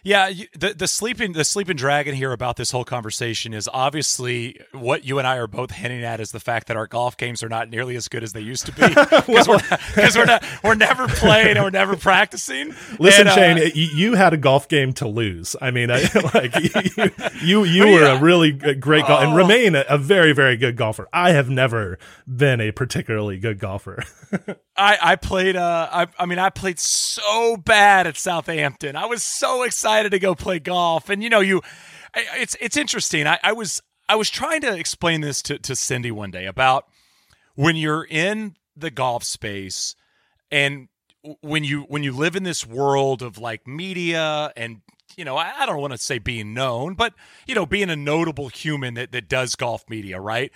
[0.02, 5.04] Yeah, the the sleeping the sleeping dragon here about this whole conversation is obviously what
[5.04, 7.48] you and I are both hinting at is the fact that our golf games are
[7.48, 10.74] not nearly as good as they used to be because we're because we're not we're
[10.74, 12.74] never playing and we're never practicing.
[12.98, 15.54] Listen, and, Shane, uh, you had a golf game to lose.
[15.60, 16.02] I mean, I,
[16.34, 16.54] like
[16.96, 17.10] you
[17.42, 18.18] you, you were yeah.
[18.18, 19.36] a really great golfer and oh.
[19.36, 21.08] remain a, a very very good golfer.
[21.12, 24.02] I have never been a particularly good golfer.
[24.76, 28.96] I I played uh I I mean I played so bad at Southampton.
[28.96, 31.62] I was so excited to go play golf, and you know you,
[32.14, 33.26] it's it's interesting.
[33.26, 36.86] I, I was I was trying to explain this to to Cindy one day about
[37.54, 39.94] when you're in the golf space
[40.50, 40.88] and
[41.40, 44.80] when you when you live in this world of like media and
[45.16, 47.12] you know I, I don't want to say being known but
[47.46, 50.50] you know being a notable human that, that does golf media right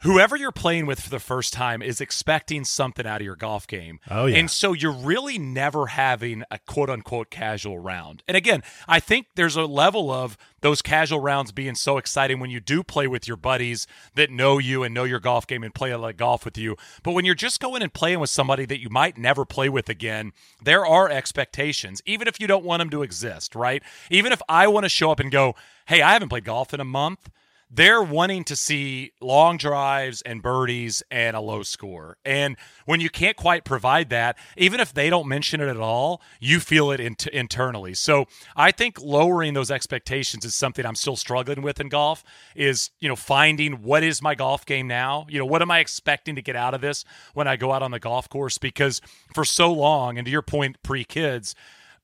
[0.00, 3.66] whoever you're playing with for the first time is expecting something out of your golf
[3.66, 3.98] game.
[4.10, 4.36] Oh, yeah.
[4.36, 8.22] And so you're really never having a quote unquote casual round.
[8.28, 12.50] And again, I think there's a level of those casual rounds being so exciting when
[12.50, 15.74] you do play with your buddies that know you and know your golf game and
[15.74, 16.76] play a like golf with you.
[17.02, 19.88] But when you're just going and playing with somebody that you might never play with
[19.88, 23.82] again, there are expectations, even if you don't want them to exist, right?
[24.10, 25.54] Even if I want to show up and go,
[25.86, 27.30] hey, I haven't played golf in a month
[27.74, 32.16] they're wanting to see long drives and birdies and a low score.
[32.24, 32.56] And
[32.86, 36.60] when you can't quite provide that, even if they don't mention it at all, you
[36.60, 37.94] feel it in- internally.
[37.94, 42.22] So I think lowering those expectations is something I'm still struggling with in golf
[42.54, 45.26] is, you know, finding what is my golf game now?
[45.28, 47.82] You know, what am I expecting to get out of this when I go out
[47.82, 48.56] on the golf course?
[48.56, 49.00] Because
[49.34, 51.56] for so long, and to your point, pre kids,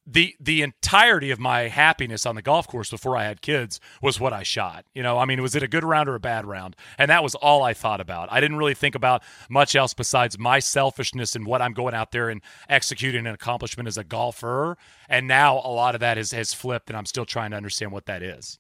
[0.07, 4.19] the the entirety of my happiness on the golf course before I had kids was
[4.19, 4.85] what I shot.
[4.95, 6.77] You know, I mean, was it a good round or a bad round?
[6.99, 8.33] And that was all I thought about.
[8.33, 12.13] I didn't really think about much else besides my selfishness and what I'm going out
[12.13, 14.77] there and executing an accomplishment as a golfer.
[15.09, 17.93] And now a lot of that has has flipped, and I'm still trying to understand
[17.93, 18.59] what that is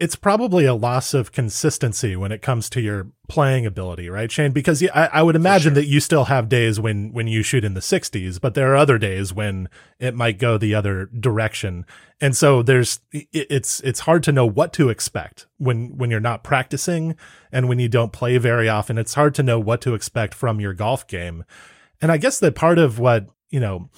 [0.00, 4.52] it's probably a loss of consistency when it comes to your playing ability, right, Shane?
[4.52, 5.82] Because I, I would imagine sure.
[5.82, 8.76] that you still have days when when you shoot in the 60s, but there are
[8.76, 11.84] other days when it might go the other direction,
[12.20, 16.44] and so there's it's it's hard to know what to expect when when you're not
[16.44, 17.16] practicing
[17.50, 18.98] and when you don't play very often.
[18.98, 21.44] It's hard to know what to expect from your golf game,
[22.00, 23.90] and I guess that part of what you know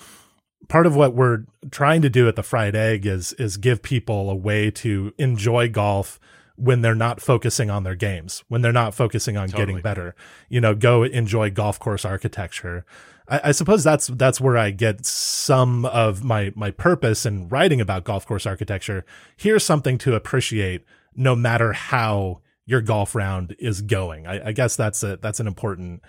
[0.69, 4.31] part of what we're trying to do at the fried egg is is give people
[4.31, 6.19] a way to enjoy golf
[6.57, 9.67] when they're not focusing on their games, when they're not focusing on totally.
[9.67, 10.15] getting better.
[10.49, 12.85] You know, go enjoy golf course architecture.
[13.29, 17.81] I, I, suppose that's that's where I get some of my my purpose in writing
[17.81, 19.05] about golf course architecture.
[19.37, 24.27] Here's something to appreciate, no matter how your golf round is going.
[24.27, 26.03] I, I guess that's a that's an important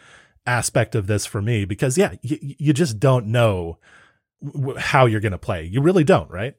[0.45, 3.77] aspect of this for me because yeah, you, you just don't know
[4.77, 5.63] how you're going to play.
[5.63, 6.55] You really don't, right?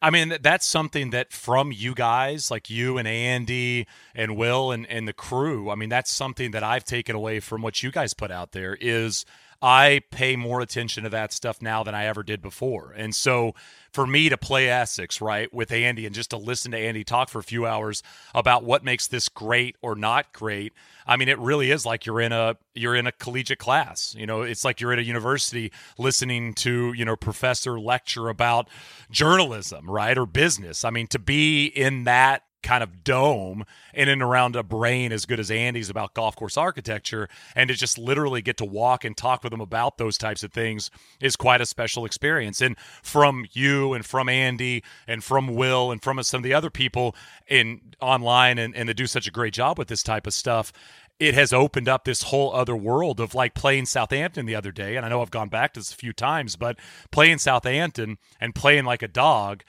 [0.00, 4.86] I mean, that's something that from you guys, like you and Andy and Will and,
[4.86, 8.14] and the crew, I mean, that's something that I've taken away from what you guys
[8.14, 9.24] put out there is
[9.60, 12.92] I pay more attention to that stuff now than I ever did before.
[12.96, 13.54] And so
[13.92, 17.28] for me to play Essex, right, with Andy and just to listen to Andy talk
[17.28, 18.02] for a few hours
[18.34, 20.72] about what makes this great or not great,
[21.06, 24.14] I mean, it really is like you're in a you're in a collegiate class.
[24.16, 28.68] You know, it's like you're at a university listening to, you know, professor lecture about
[29.10, 30.84] journalism, right, or business.
[30.84, 35.26] I mean, to be in that kind of dome in and around a brain as
[35.26, 39.16] good as Andy's about golf course architecture and to just literally get to walk and
[39.16, 40.90] talk with them about those types of things
[41.20, 42.60] is quite a special experience.
[42.60, 46.70] And from you and from Andy and from Will and from some of the other
[46.70, 47.14] people
[47.46, 50.72] in online and, and to do such a great job with this type of stuff
[51.18, 54.94] it has opened up this whole other world of like playing Southampton the other day.
[54.96, 56.78] And I know I've gone back to this a few times but
[57.10, 59.64] playing Southampton and playing like a dog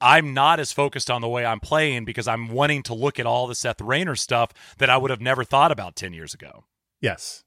[0.00, 3.26] I'm not as focused on the way I'm playing because I'm wanting to look at
[3.26, 6.64] all the Seth Raynor stuff that I would have never thought about 10 years ago.
[7.00, 7.44] Yes.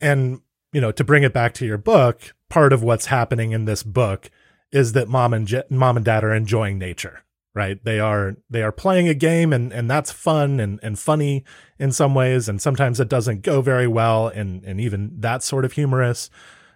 [0.00, 0.40] And,
[0.72, 3.82] you know, to bring it back to your book, part of what's happening in this
[3.82, 4.30] book
[4.72, 7.22] is that mom and Je- mom and dad are enjoying nature,
[7.54, 7.82] right?
[7.84, 11.44] They are they are playing a game and and that's fun and and funny
[11.78, 15.64] in some ways and sometimes it doesn't go very well and and even that sort
[15.64, 16.30] of humorous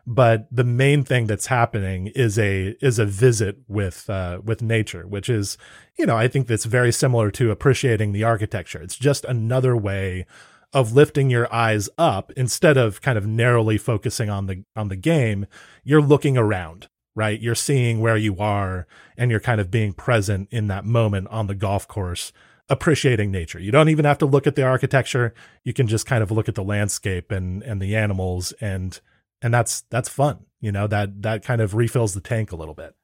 [0.07, 5.07] but the main thing that's happening is a is a visit with uh, with nature,
[5.07, 5.59] which is
[5.99, 8.81] you know I think that's very similar to appreciating the architecture.
[8.81, 10.27] It's just another way
[10.73, 14.97] of lifting your eyes up instead of kind of narrowly focusing on the on the
[14.97, 15.47] game.
[15.83, 17.41] You're looking around, right?
[17.41, 21.49] You're seeing where you are, and you're kind of being present in that moment on
[21.49, 22.33] the golf course
[22.69, 23.61] appreciating nature.
[23.61, 25.35] You don't even have to look at the architecture.
[25.63, 29.01] You can just kind of look at the landscape and and the animals and
[29.47, 32.75] and that's that's fun you know that that kind of refills the tank a little
[32.75, 32.97] bit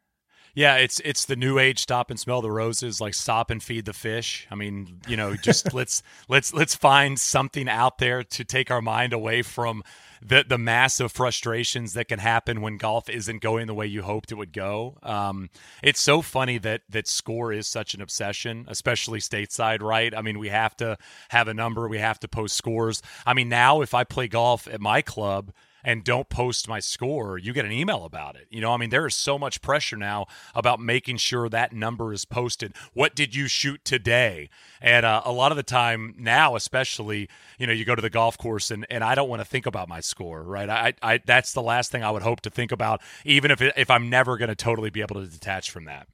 [0.56, 3.84] yeah it's it's the new age stop and smell the roses like stop and feed
[3.84, 8.44] the fish i mean you know just let's let's let's find something out there to
[8.44, 9.84] take our mind away from
[10.20, 14.30] the the massive frustrations that can happen when golf isn't going the way you hoped
[14.30, 14.96] it would go.
[15.02, 15.50] Um,
[15.82, 20.16] it's so funny that that score is such an obsession, especially stateside, right?
[20.16, 20.96] I mean, we have to
[21.30, 23.02] have a number, we have to post scores.
[23.26, 25.52] I mean, now if I play golf at my club
[25.84, 28.46] and don't post my score, you get an email about it.
[28.50, 32.12] You know, I mean, there is so much pressure now about making sure that number
[32.12, 32.74] is posted.
[32.92, 34.48] What did you shoot today?
[34.80, 38.10] And uh, a lot of the time now, especially, you know, you go to the
[38.10, 40.68] golf course and, and I don't want to think about my score, right?
[40.68, 43.90] I, I that's the last thing I would hope to think about, even if if
[43.90, 46.06] I'm never going to totally be able to detach from that.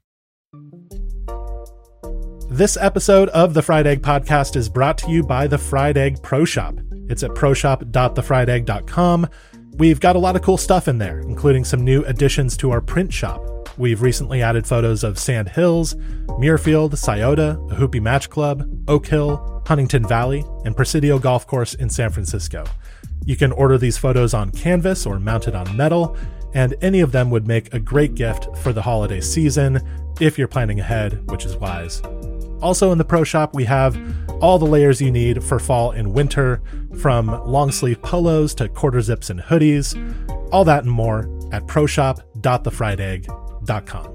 [2.51, 6.23] This episode of the Fried Egg Podcast is brought to you by the Fried Egg
[6.23, 6.75] Pro Shop.
[7.09, 9.29] It's at proshop.thefriedegg.com.
[9.79, 12.81] We've got a lot of cool stuff in there, including some new additions to our
[12.81, 13.41] print shop.
[13.79, 15.95] We've recently added photos of Sand Hills,
[16.27, 21.89] Muirfield, Scioto, the Hoopy Match Club, Oak Hill, Huntingdon Valley, and Presidio Golf Course in
[21.91, 22.65] San Francisco.
[23.25, 26.17] You can order these photos on canvas or mounted on metal,
[26.55, 29.81] and any of them would make a great gift for the holiday season
[30.19, 32.03] if you're planning ahead, which is wise.
[32.61, 33.99] Also, in the Pro Shop, we have
[34.41, 36.63] all the layers you need for fall and winter,
[37.01, 39.97] from long sleeve polos to quarter zips and hoodies.
[40.53, 41.21] All that and more
[41.53, 44.15] at proshop.thefriedegg.com.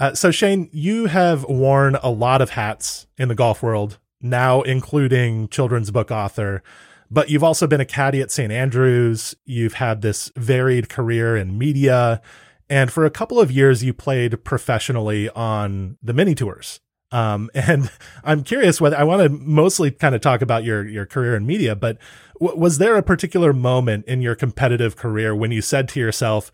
[0.00, 4.62] Uh, so, Shane, you have worn a lot of hats in the golf world, now
[4.62, 6.62] including children's book author,
[7.10, 8.52] but you've also been a caddy at St.
[8.52, 9.34] Andrews.
[9.44, 12.20] You've had this varied career in media.
[12.70, 16.80] And for a couple of years, you played professionally on the mini tours.
[17.10, 17.90] Um, and
[18.24, 21.46] I'm curious whether I want to mostly kind of talk about your your career in
[21.46, 21.98] media, but
[22.40, 26.52] w- was there a particular moment in your competitive career when you said to yourself,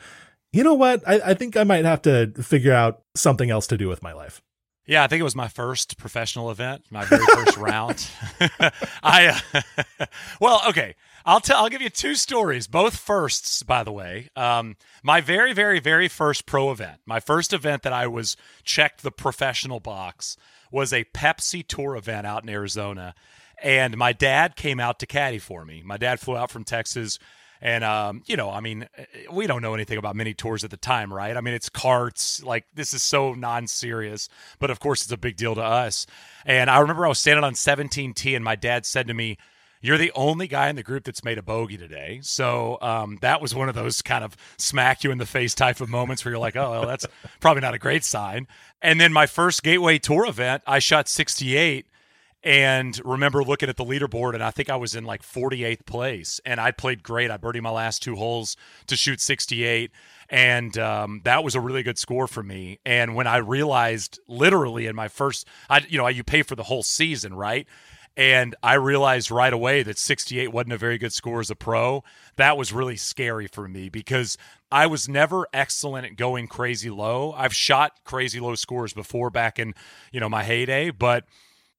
[0.53, 3.77] you know what, I, I think I might have to figure out something else to
[3.77, 4.40] do with my life?
[4.87, 8.07] Yeah, I think it was my first professional event, my very first round.
[9.03, 9.40] I
[9.98, 10.07] uh,
[10.40, 10.94] well, okay.
[11.27, 11.63] I'll tell.
[11.63, 14.29] I'll give you two stories, both firsts, by the way.
[14.37, 19.03] Um, my very, very, very first pro event, my first event that I was checked
[19.03, 20.37] the professional box,
[20.71, 23.15] was a Pepsi Tour event out in Arizona,
[23.63, 25.83] and my dad came out to caddy for me.
[25.85, 27.19] My dad flew out from Texas.
[27.63, 28.87] And um, you know, I mean,
[29.33, 31.35] we don't know anything about mini tours at the time, right?
[31.35, 32.42] I mean, it's carts.
[32.42, 34.29] Like this is so non-serious,
[34.59, 36.05] but of course, it's a big deal to us.
[36.44, 39.38] And I remember I was standing on 17T, and my dad said to me,
[39.85, 42.19] you're the only guy in the group that's made a bogey today.
[42.23, 45.83] So um, that was one of those kind of smack you in the face type
[45.83, 47.05] of moments where you're like, oh, well, that's
[47.41, 48.47] probably not a great sign.
[48.81, 51.85] And then my first Gateway Tour event, I shot 68
[52.43, 56.41] and remember looking at the leaderboard and I think I was in like 48th place
[56.47, 57.31] and I played great.
[57.31, 58.57] I birdied my last two holes
[58.87, 59.91] to shoot 68
[60.31, 62.79] and um, that was a really good score for me.
[62.87, 66.63] And when I realized literally in my first I you know, you pay for the
[66.63, 67.67] whole season, right?
[68.17, 72.04] And I realized right away that 68 wasn't a very good score as a pro.
[72.37, 74.38] That was really scary for me because
[74.71, 77.33] I was never excellent at going crazy low.
[77.33, 79.75] I've shot crazy low scores before back in,
[80.12, 81.25] you know, my heyday, but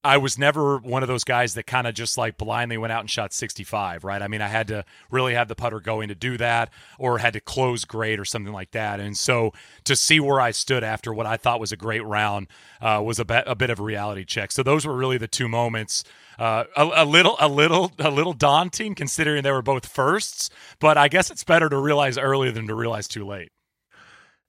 [0.06, 3.00] I was never one of those guys that kind of just like blindly went out
[3.00, 4.22] and shot 65, right?
[4.22, 7.32] I mean, I had to really have the putter going to do that or had
[7.32, 9.00] to close great or something like that.
[9.00, 9.52] And so
[9.82, 12.46] to see where I stood after what I thought was a great round
[12.80, 14.52] uh, was a, be- a bit of a reality check.
[14.52, 16.04] So those were really the two moments.
[16.38, 20.96] Uh, a, a little, a little, a little daunting considering they were both firsts, but
[20.96, 23.50] I guess it's better to realize early than to realize too late.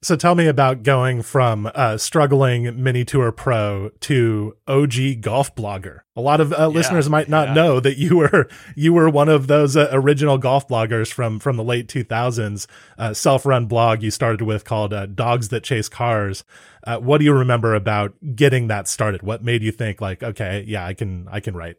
[0.00, 6.00] So tell me about going from uh, struggling mini tour pro to OG golf blogger.
[6.14, 7.54] A lot of uh, yeah, listeners might not yeah.
[7.54, 11.56] know that you were you were one of those uh, original golf bloggers from from
[11.56, 12.68] the late 2000s.
[12.96, 16.44] Uh, Self run blog you started with called uh, Dogs That Chase Cars.
[16.84, 19.24] Uh, what do you remember about getting that started?
[19.24, 21.74] What made you think like, okay, yeah, I can I can write.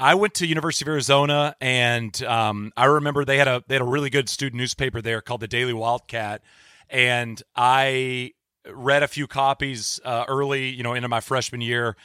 [0.00, 3.82] I went to University of Arizona, and um, I remember they had a they had
[3.82, 6.40] a really good student newspaper there called the Daily Wildcat
[6.92, 8.32] and I
[8.70, 11.96] read a few copies uh, early, you know, into my freshman year,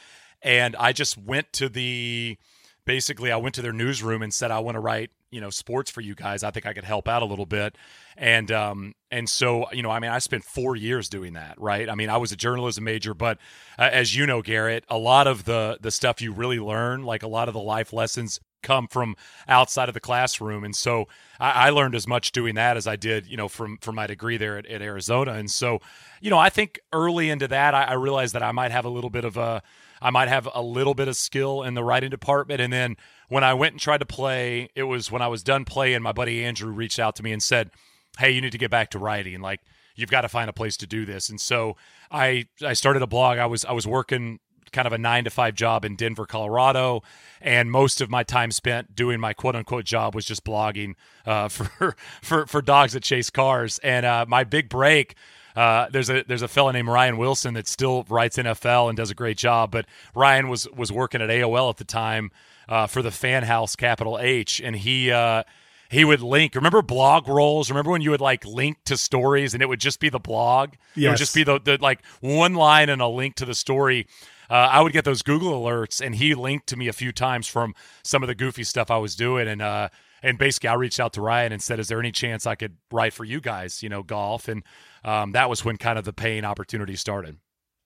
[0.42, 2.38] and I just went to the
[2.84, 5.90] basically I went to their newsroom and said I want to write you know sports
[5.90, 6.42] for you guys.
[6.42, 7.76] I think I could help out a little bit,
[8.16, 11.88] and um and so you know I mean I spent four years doing that, right?
[11.88, 13.38] I mean I was a journalism major, but
[13.78, 17.22] uh, as you know, Garrett, a lot of the the stuff you really learn, like
[17.22, 20.64] a lot of the life lessons come from outside of the classroom.
[20.64, 21.06] And so
[21.38, 24.06] I, I, learned as much doing that as i did you know from from my
[24.06, 25.32] degree there at, at arizona.
[25.32, 25.80] And so
[26.20, 28.88] you know i think early into that I, I, realized that i might have a
[28.88, 29.62] little bit of a
[30.02, 32.60] i might have a little bit of skill in the writing department.
[32.60, 32.96] And then
[33.28, 36.12] when i went and tried to play it was when i was done playing my
[36.12, 37.70] buddy andrew reached out to me and said
[38.18, 39.40] hey you need to get back to writing.
[39.40, 39.60] Like
[39.94, 41.28] you've got to find a place to do this.
[41.28, 41.76] And so
[42.10, 43.38] i i started a blog.
[43.38, 44.40] I was i was working
[44.72, 47.02] kind of a nine to five job in Denver, Colorado,
[47.40, 50.94] and most of my time spent doing my quote unquote job was just blogging
[51.26, 53.78] uh, for for for dogs that chase cars.
[53.80, 55.14] And uh, my big break.
[55.56, 59.10] Uh, there's a there's a fellow named Ryan Wilson that still writes NFL and does
[59.10, 59.72] a great job.
[59.72, 62.30] But Ryan was was working at AOL at the time
[62.68, 65.42] uh, for the Fan House, capital H, and he uh,
[65.88, 66.54] he would link.
[66.54, 67.70] Remember blog rolls?
[67.70, 70.74] Remember when you would like link to stories and it would just be the blog?
[70.94, 71.04] Yes.
[71.04, 74.06] It would just be the, the like one line and a link to the story
[74.50, 77.46] uh, I would get those Google alerts, and he linked to me a few times
[77.46, 79.88] from some of the goofy stuff I was doing, and uh,
[80.22, 82.76] and basically I reached out to Ryan and said, "Is there any chance I could
[82.90, 83.82] write for you guys?
[83.82, 84.62] You know, golf?" And
[85.04, 87.36] um, that was when kind of the paying opportunity started.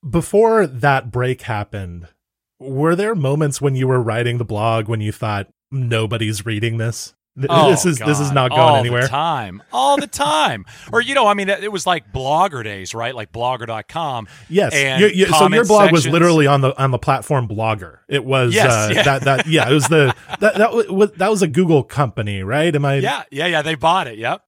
[0.08, 2.08] Before that break happened,
[2.58, 7.14] were there moments when you were writing the blog when you thought nobody's reading this?
[7.48, 8.08] Oh, this is God.
[8.08, 9.00] this is not going all anywhere.
[9.00, 12.62] All the time, all the time, or you know, I mean, it was like blogger
[12.62, 13.14] days, right?
[13.14, 14.28] Like blogger.com.
[14.50, 15.92] Yes, and you, you, so your blog sections.
[15.92, 18.00] was literally on the on the platform Blogger.
[18.06, 19.02] It was yes, uh, yeah.
[19.04, 22.74] that that yeah, it was the that that was that was a Google company, right?
[22.74, 22.96] Am I?
[22.96, 23.62] Yeah, yeah, yeah.
[23.62, 24.18] They bought it.
[24.18, 24.44] Yep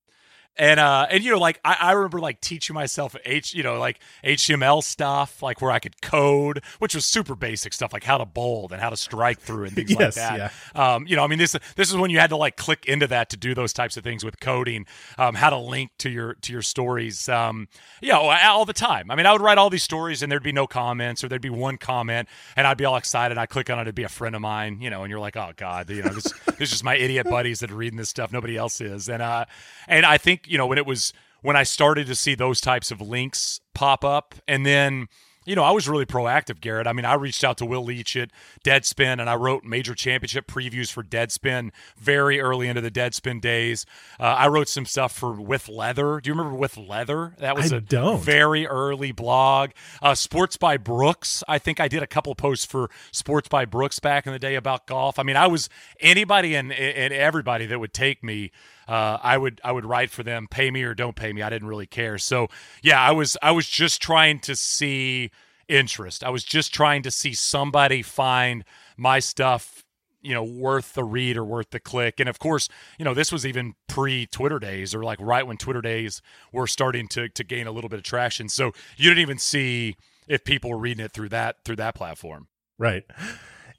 [0.57, 3.79] and uh and you know like I, I remember like teaching myself h you know
[3.79, 8.19] like html stuff like where i could code which was super basic stuff like how
[8.19, 10.53] to bold and how to strike through and things yes, like that.
[10.75, 10.95] yeah.
[10.95, 13.07] um you know i mean this this is when you had to like click into
[13.07, 14.87] that to do those types of things with coding
[15.19, 17.69] um how to link to your to your stories um
[18.01, 19.11] you know all the time.
[19.11, 21.43] I mean i would write all these stories and there'd be no comments or there'd
[21.43, 23.39] be one comment and i'd be all excited.
[23.39, 25.37] I'd click on it it'd be a friend of mine you know and you're like
[25.37, 28.09] oh god you know this, this is just my idiot buddies that are reading this
[28.09, 28.33] stuff.
[28.33, 29.09] Nobody else is.
[29.09, 29.45] And uh
[29.89, 32.91] and i think you know when it was when I started to see those types
[32.91, 35.09] of links pop up, and then
[35.47, 36.87] you know, I was really proactive, Garrett.
[36.87, 38.31] I mean, I reached out to Will Leitch at
[38.65, 43.85] Deadspin and I wrote major championship previews for Deadspin very early into the Deadspin days.
[44.19, 46.21] Uh, I wrote some stuff for With Leather.
[46.21, 47.35] Do you remember With Leather?
[47.39, 48.21] That was I a don't.
[48.21, 49.71] very early blog.
[50.01, 51.45] Uh, Sports by Brooks.
[51.47, 54.55] I think I did a couple posts for Sports by Brooks back in the day
[54.55, 55.19] about golf.
[55.19, 55.69] I mean, I was
[56.01, 58.51] anybody and, and everybody that would take me
[58.89, 61.43] uh, I would I would write for them, pay me or don't pay me.
[61.43, 62.19] I didn't really care.
[62.19, 62.49] So
[62.83, 65.31] yeah, I was I was just trying to see
[65.69, 66.23] interest.
[66.23, 68.65] I was just trying to see somebody find
[68.97, 69.85] my stuff
[70.25, 72.69] you know worth the read or worth the click and of course
[72.99, 76.67] you know this was even pre twitter days or like right when twitter days were
[76.67, 80.43] starting to to gain a little bit of traction so you didn't even see if
[80.43, 83.05] people were reading it through that through that platform right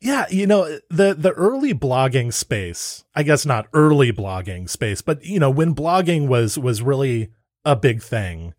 [0.02, 5.24] yeah, you know, the the early blogging space, I guess not early blogging space, but
[5.24, 7.30] you know, when blogging was was really
[7.64, 8.54] a big thing,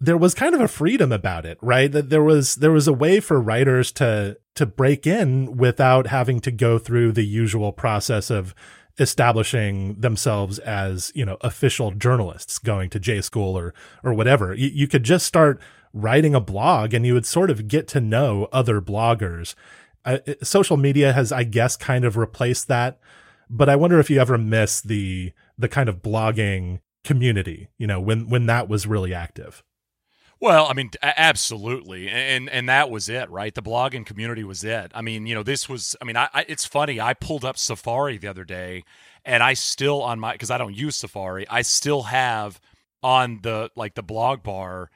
[0.00, 1.90] there was kind of a freedom about it, right?
[1.90, 6.40] That there was there was a way for writers to to break in without having
[6.40, 8.54] to go through the usual process of
[8.98, 14.54] establishing themselves as you know official journalists going to J school or or whatever.
[14.54, 15.60] You, you could just start
[15.92, 19.54] writing a blog and you would sort of get to know other bloggers.
[20.08, 22.98] Uh, social media has, I guess, kind of replaced that.
[23.50, 28.00] But I wonder if you ever miss the the kind of blogging community, you know,
[28.00, 29.62] when when that was really active.
[30.40, 33.54] Well, I mean, absolutely, and and that was it, right?
[33.54, 34.92] The blogging community was it.
[34.94, 35.96] I mean, you know, this was.
[36.00, 37.00] I mean, I, I it's funny.
[37.00, 38.84] I pulled up Safari the other day,
[39.24, 41.46] and I still on my because I don't use Safari.
[41.48, 42.60] I still have
[43.02, 44.90] on the like the blog bar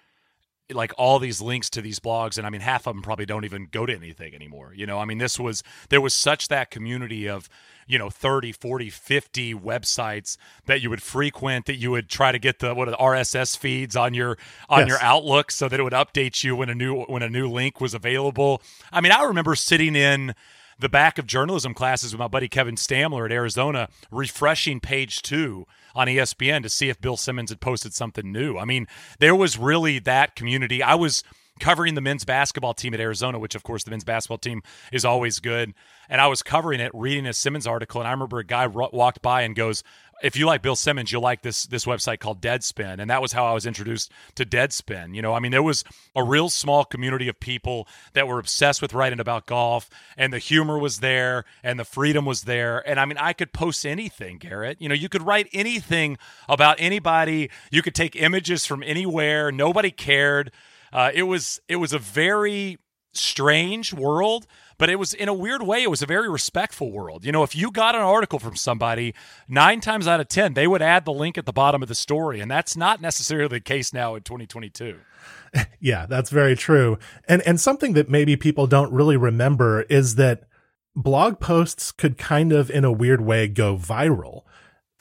[0.75, 3.45] like all these links to these blogs and i mean half of them probably don't
[3.45, 6.71] even go to anything anymore you know i mean this was there was such that
[6.71, 7.49] community of
[7.87, 12.39] you know 30 40 50 websites that you would frequent that you would try to
[12.39, 14.37] get the what the rss feeds on your
[14.69, 14.89] on yes.
[14.89, 17.81] your outlook so that it would update you when a new when a new link
[17.81, 18.63] was available
[18.93, 20.35] i mean i remember sitting in
[20.79, 25.67] the back of journalism classes with my buddy Kevin Stamler at Arizona, refreshing page two
[25.95, 28.59] on ESPN to see if Bill Simmons had posted something new.
[28.59, 28.87] I mean,
[29.19, 30.83] there was really that community.
[30.83, 31.23] I was
[31.61, 35.05] covering the men's basketball team at Arizona, which of course the men's basketball team is
[35.05, 35.75] always good.
[36.09, 39.23] And I was covering it, reading a Simmons article, and I remember a guy walked
[39.23, 39.83] by and goes,
[40.23, 43.33] if you like Bill Simmons, you'll like this this website called Deadspin, and that was
[43.33, 45.15] how I was introduced to Deadspin.
[45.15, 48.81] You know, I mean, there was a real small community of people that were obsessed
[48.81, 53.01] with writing about golf, and the humor was there, and the freedom was there, and
[53.01, 54.81] I mean, I could post anything, Garrett.
[54.81, 56.17] You know, you could write anything
[56.49, 57.51] about anybody.
[57.71, 59.51] You could take images from anywhere.
[59.51, 60.53] Nobody cared.
[60.93, 62.79] Uh, it was it was a very
[63.15, 64.47] strange world
[64.83, 67.25] but it was in a weird way it was a very respectful world.
[67.25, 69.15] You know if you got an article from somebody
[69.47, 71.95] nine times out of ten they would add the link at the bottom of the
[71.95, 74.99] story and that's not necessarily the case now in 2022
[75.79, 76.99] yeah that's very true.
[77.29, 80.49] And and something that maybe people don't really remember is that
[80.97, 84.43] blog posts could kind of in a weird way go viral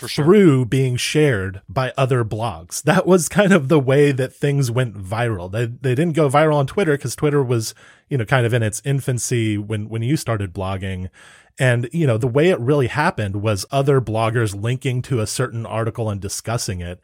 [0.07, 2.81] Through being shared by other blogs.
[2.83, 5.51] That was kind of the way that things went viral.
[5.51, 7.73] They they didn't go viral on Twitter because Twitter was,
[8.09, 11.09] you know, kind of in its infancy when when you started blogging.
[11.59, 15.65] And, you know, the way it really happened was other bloggers linking to a certain
[15.65, 16.99] article and discussing it.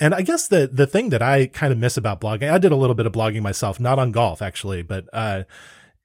[0.00, 2.72] And I guess the the thing that I kind of miss about blogging, I did
[2.72, 5.44] a little bit of blogging myself, not on golf actually, but uh,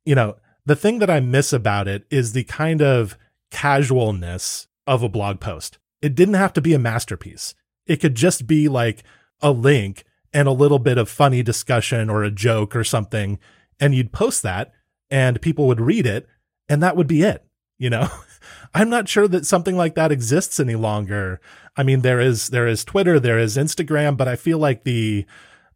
[0.03, 0.35] you know,
[0.65, 3.17] the thing that I miss about it is the kind of
[3.51, 7.55] casualness of a blog post it didn't have to be a masterpiece.
[7.87, 9.03] It could just be like
[9.41, 13.39] a link and a little bit of funny discussion or a joke or something.
[13.79, 14.71] And you'd post that
[15.09, 16.27] and people would read it
[16.69, 17.43] and that would be it.
[17.79, 18.07] You know,
[18.75, 21.41] I'm not sure that something like that exists any longer.
[21.75, 25.25] I mean, there is, there is Twitter, there is Instagram, but I feel like the,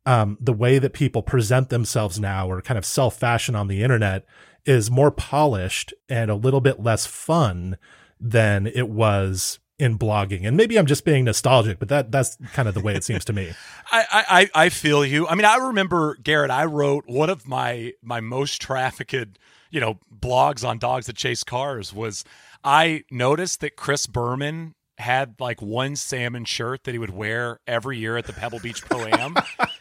[0.06, 3.82] um, the way that people present themselves now or kind of self fashion on the
[3.82, 4.26] internet
[4.64, 7.80] is more polished and a little bit less fun
[8.20, 10.46] than it was in blogging.
[10.46, 13.26] And maybe i'm just being nostalgic but that that's kind of the way it seems
[13.26, 13.54] to me.
[13.92, 15.28] I, I i feel you.
[15.28, 19.40] I mean i remember garrett i wrote one of my my most trafficked
[19.72, 22.24] you know blogs on dogs that chase cars was
[22.64, 27.98] i noticed that chris berman had like one salmon shirt that he would wear every
[27.98, 29.34] year at the pebble beach pro am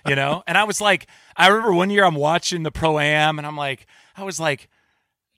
[0.06, 0.44] you know?
[0.46, 3.56] And i was like i remember one year i'm watching the pro am and i'm
[3.56, 3.86] like
[4.16, 4.68] i was like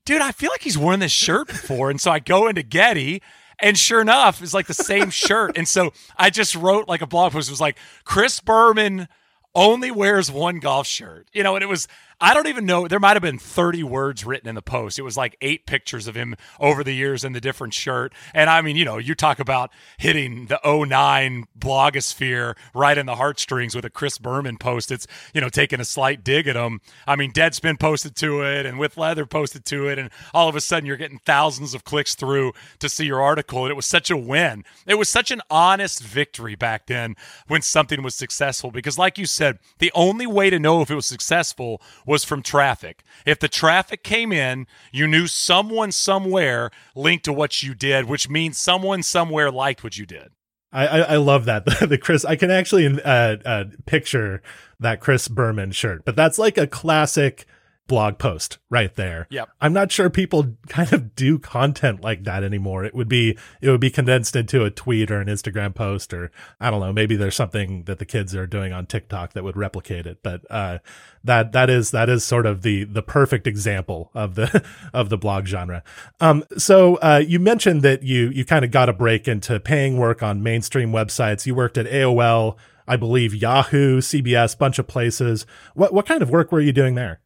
[0.04, 1.90] dude, I feel like he's worn this shirt before.
[1.90, 3.22] And so I go into Getty
[3.62, 5.56] and sure enough, it's like the same shirt.
[5.56, 7.48] And so I just wrote like a blog post.
[7.48, 9.08] It was like Chris Berman
[9.54, 11.88] only wears one golf shirt, you know, and it was
[12.22, 12.86] I don't even know.
[12.86, 14.98] There might have been 30 words written in the post.
[14.98, 18.12] It was like eight pictures of him over the years in the different shirt.
[18.34, 23.14] And I mean, you know, you talk about hitting the 09 blogosphere right in the
[23.14, 24.92] heartstrings with a Chris Berman post.
[24.92, 26.82] It's, you know, taking a slight dig at him.
[27.06, 29.98] I mean, Deadspin posted to it and With Leather posted to it.
[29.98, 33.64] And all of a sudden you're getting thousands of clicks through to see your article.
[33.64, 34.64] And it was such a win.
[34.86, 37.16] It was such an honest victory back then
[37.48, 38.70] when something was successful.
[38.70, 41.80] Because, like you said, the only way to know if it was successful
[42.10, 43.04] was from traffic.
[43.24, 48.28] If the traffic came in, you knew someone somewhere linked to what you did, which
[48.28, 50.30] means someone somewhere liked what you did.
[50.72, 52.24] I, I, I love that the Chris.
[52.24, 54.42] I can actually uh, uh, picture
[54.80, 57.46] that Chris Berman shirt, but that's like a classic
[57.90, 59.26] blog post right there.
[59.30, 59.48] Yep.
[59.60, 62.84] I'm not sure people kind of do content like that anymore.
[62.84, 66.30] It would be it would be condensed into a tweet or an Instagram post or
[66.60, 69.56] I don't know, maybe there's something that the kids are doing on TikTok that would
[69.56, 70.22] replicate it.
[70.22, 70.78] But uh
[71.24, 74.64] that that is that is sort of the the perfect example of the
[74.94, 75.82] of the blog genre.
[76.20, 79.98] Um so uh you mentioned that you you kind of got a break into paying
[79.98, 81.44] work on mainstream websites.
[81.44, 82.56] You worked at AOL,
[82.86, 85.44] I believe Yahoo, CBS, bunch of places.
[85.74, 87.20] What what kind of work were you doing there?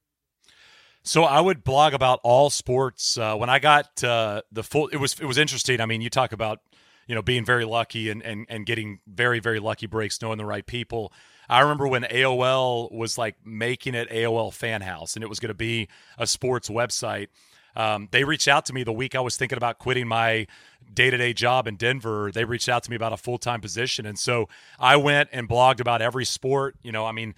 [1.04, 3.18] So I would blog about all sports.
[3.18, 5.80] Uh, when I got uh, the full, it was it was interesting.
[5.80, 6.60] I mean, you talk about
[7.06, 10.46] you know being very lucky and and and getting very very lucky breaks, knowing the
[10.46, 11.12] right people.
[11.46, 15.48] I remember when AOL was like making it AOL Fan House, and it was going
[15.48, 15.88] to be
[16.18, 17.28] a sports website.
[17.76, 20.46] Um, they reached out to me the week I was thinking about quitting my
[20.92, 22.30] day to day job in Denver.
[22.32, 24.06] They reached out to me about a full time position.
[24.06, 24.48] And so
[24.78, 26.76] I went and blogged about every sport.
[26.82, 27.34] You know, I mean,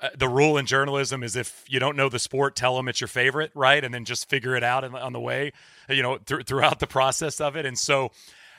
[0.00, 3.00] uh, the rule in journalism is if you don't know the sport, tell them it's
[3.00, 3.82] your favorite, right?
[3.82, 5.52] And then just figure it out on the way,
[5.88, 7.66] you know, th- throughout the process of it.
[7.66, 8.10] And so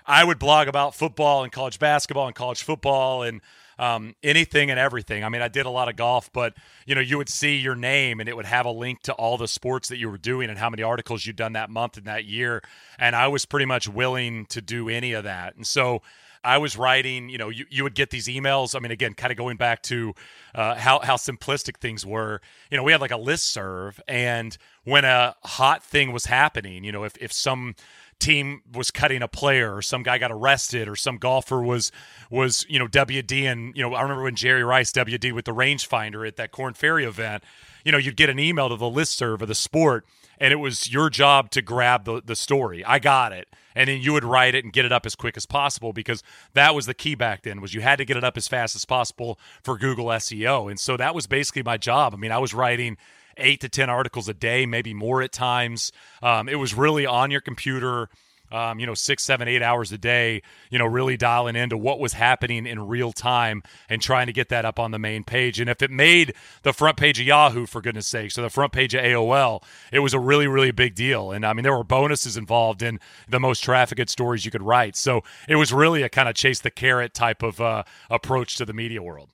[0.05, 3.41] I would blog about football and college basketball and college football and
[3.79, 5.23] um, anything and everything.
[5.23, 6.53] I mean, I did a lot of golf, but
[6.85, 9.37] you know, you would see your name and it would have a link to all
[9.37, 12.05] the sports that you were doing and how many articles you'd done that month and
[12.05, 12.61] that year.
[12.99, 15.55] And I was pretty much willing to do any of that.
[15.55, 16.01] And so
[16.43, 18.75] I was writing, you know, you, you would get these emails.
[18.75, 20.13] I mean, again, kind of going back to
[20.55, 22.41] uh, how, how simplistic things were.
[22.69, 26.83] You know, we had like a list serve, and when a hot thing was happening,
[26.83, 27.75] you know, if, if some
[28.21, 31.91] team was cutting a player or some guy got arrested or some golfer was
[32.29, 35.53] was you know WD and you know I remember when Jerry Rice WD with the
[35.53, 37.43] rangefinder at that Korn Ferry event
[37.83, 40.05] you know you'd get an email to the list serve of the sport
[40.41, 44.01] and it was your job to grab the, the story I got it and then
[44.01, 46.23] you would write it and get it up as quick as possible because
[46.53, 48.75] that was the key back then was you had to get it up as fast
[48.75, 52.39] as possible for Google SEO and so that was basically my job I mean I
[52.39, 52.97] was writing
[53.37, 55.91] eight to 10 articles a day, maybe more at times.
[56.21, 58.09] Um, it was really on your computer.
[58.51, 61.99] Um, you know, six, seven, eight hours a day, you know, really dialing into what
[61.99, 65.59] was happening in real time and trying to get that up on the main page.
[65.59, 66.33] And if it made
[66.63, 69.99] the front page of Yahoo, for goodness sake, so the front page of AOL, it
[69.99, 71.31] was a really, really big deal.
[71.31, 72.99] And I mean, there were bonuses involved in
[73.29, 74.95] the most trafficked stories you could write.
[74.95, 78.65] So it was really a kind of chase the carrot type of uh, approach to
[78.65, 79.31] the media world.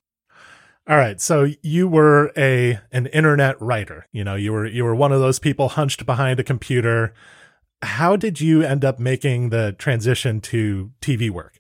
[0.90, 4.08] All right, so you were a an internet writer.
[4.14, 7.14] You know, you were you were one of those people hunched behind a computer.
[7.82, 11.58] How did you end up making the transition to TV work?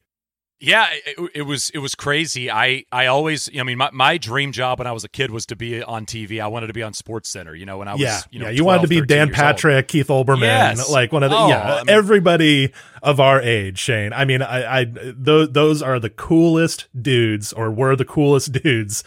[0.59, 2.49] Yeah, it, it, was it was crazy.
[2.49, 5.45] I I always, I mean, my, my dream job when I was a kid was
[5.47, 6.41] to be on TV.
[6.41, 7.53] I wanted to be on Sports Center.
[7.53, 9.75] You know, when I was, yeah, you know, yeah, you wanted to be Dan Patrick,
[9.75, 9.87] old.
[9.87, 10.89] Keith Olbermann, yes.
[10.89, 14.13] like one of the oh, yeah, I mean, everybody of our age, Shane.
[14.13, 19.03] I mean, I, I those those are the coolest dudes, or were the coolest dudes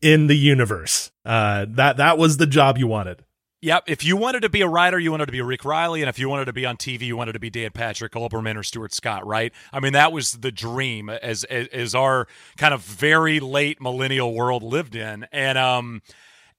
[0.00, 1.10] in the universe.
[1.24, 3.24] Uh, that that was the job you wanted.
[3.64, 3.84] Yep.
[3.86, 6.18] If you wanted to be a writer, you wanted to be Rick Reilly, and if
[6.18, 8.92] you wanted to be on TV, you wanted to be Dan Patrick, Olbermann, or Stuart
[8.92, 9.52] Scott, right?
[9.72, 14.64] I mean, that was the dream as as, our kind of very late millennial world
[14.64, 16.02] lived in, and um,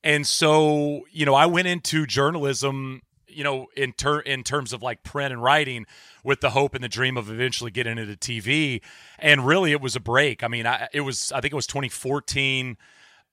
[0.01, 4.81] and so you know, I went into journalism, you know, in ter- in terms of
[4.81, 5.85] like print and writing,
[6.23, 8.79] with the hope and the dream of eventually getting into TV,
[9.19, 10.41] and really, it was a break.
[10.41, 12.77] I mean, I, it was I think it was 2014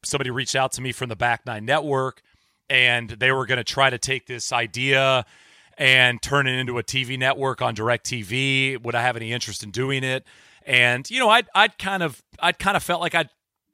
[0.02, 2.22] somebody reached out to me from the Back Nine Network,
[2.70, 5.26] and they were going to try to take this idea
[5.76, 8.82] and turn it into a TV network on DirecTV.
[8.82, 10.24] Would I have any interest in doing it?
[10.64, 13.28] And you know, I'd I'd kind of I'd kind of felt like I'd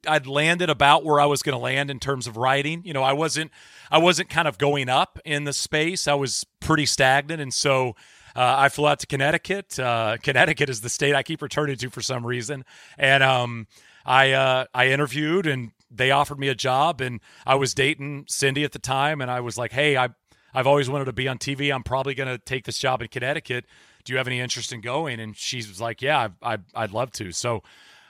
[0.07, 2.81] I'd landed about where I was going to land in terms of writing.
[2.83, 3.51] You know, I wasn't
[3.91, 6.07] I wasn't kind of going up in the space.
[6.07, 7.95] I was pretty stagnant, and so.
[8.35, 9.79] Uh, I flew out to Connecticut.
[9.79, 13.65] Uh, Connecticut is the state I keep returning to for some reason, and um,
[14.05, 18.63] I uh, I interviewed and they offered me a job and I was dating Cindy
[18.63, 20.09] at the time and I was like, "Hey, I
[20.53, 21.73] I've always wanted to be on TV.
[21.73, 23.65] I'm probably going to take this job in Connecticut.
[24.03, 26.93] Do you have any interest in going?" And she was like, "Yeah, I, I would
[26.93, 27.63] love to." So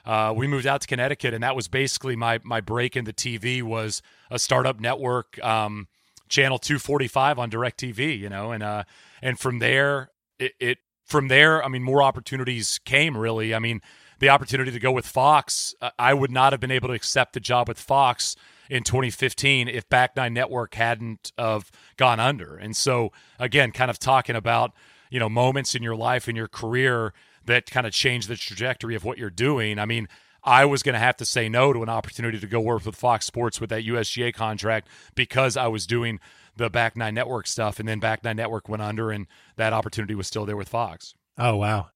[0.06, 3.62] uh, we moved out to Connecticut, and that was basically my my break into TV
[3.62, 4.02] was
[4.32, 5.88] a startup network, um,
[6.30, 8.84] channel 245 on Directv, you know, and uh,
[9.22, 13.18] and from there it, it from there, I mean, more opportunities came.
[13.18, 13.82] Really, I mean
[14.20, 17.34] the opportunity to go with Fox, uh, I would not have been able to accept
[17.34, 18.36] the job with Fox
[18.70, 22.56] in 2015 if Back Nine Network hadn't of gone under.
[22.56, 24.74] And so again, kind of talking about
[25.10, 27.14] you know moments in your life in your career
[27.46, 29.80] that kind of change the trajectory of what you're doing.
[29.80, 30.08] I mean,
[30.44, 32.96] I was going to have to say no to an opportunity to go work with
[32.96, 36.20] Fox Sports with that USGA contract because I was doing
[36.56, 40.16] the Back Nine Network stuff, and then Back Nine Network went under, and that opportunity
[40.16, 41.16] was still there with Fox.
[41.38, 41.90] Oh wow!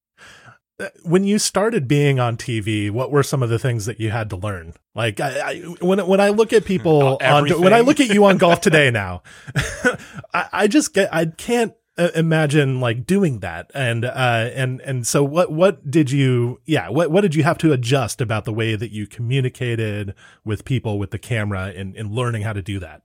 [1.04, 4.30] When you started being on TV, what were some of the things that you had
[4.30, 4.74] to learn?
[4.96, 8.26] Like I, I, when when I look at people on when I look at you
[8.26, 9.24] on Golf Today now,
[10.34, 15.06] I, I, just get I can't uh, imagine like doing that and uh and and
[15.06, 18.54] so what what did you yeah what what did you have to adjust about the
[18.54, 20.14] way that you communicated
[20.46, 23.02] with people with the camera and in learning how to do that?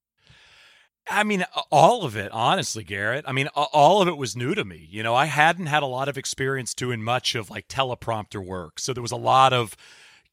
[1.09, 3.25] I mean, all of it, honestly, Garrett.
[3.29, 4.89] I mean, all of it was new to me.
[4.91, 8.81] You know, I hadn't had a lot of experience doing much of like teleprompter work.
[8.81, 9.77] So there was a lot of,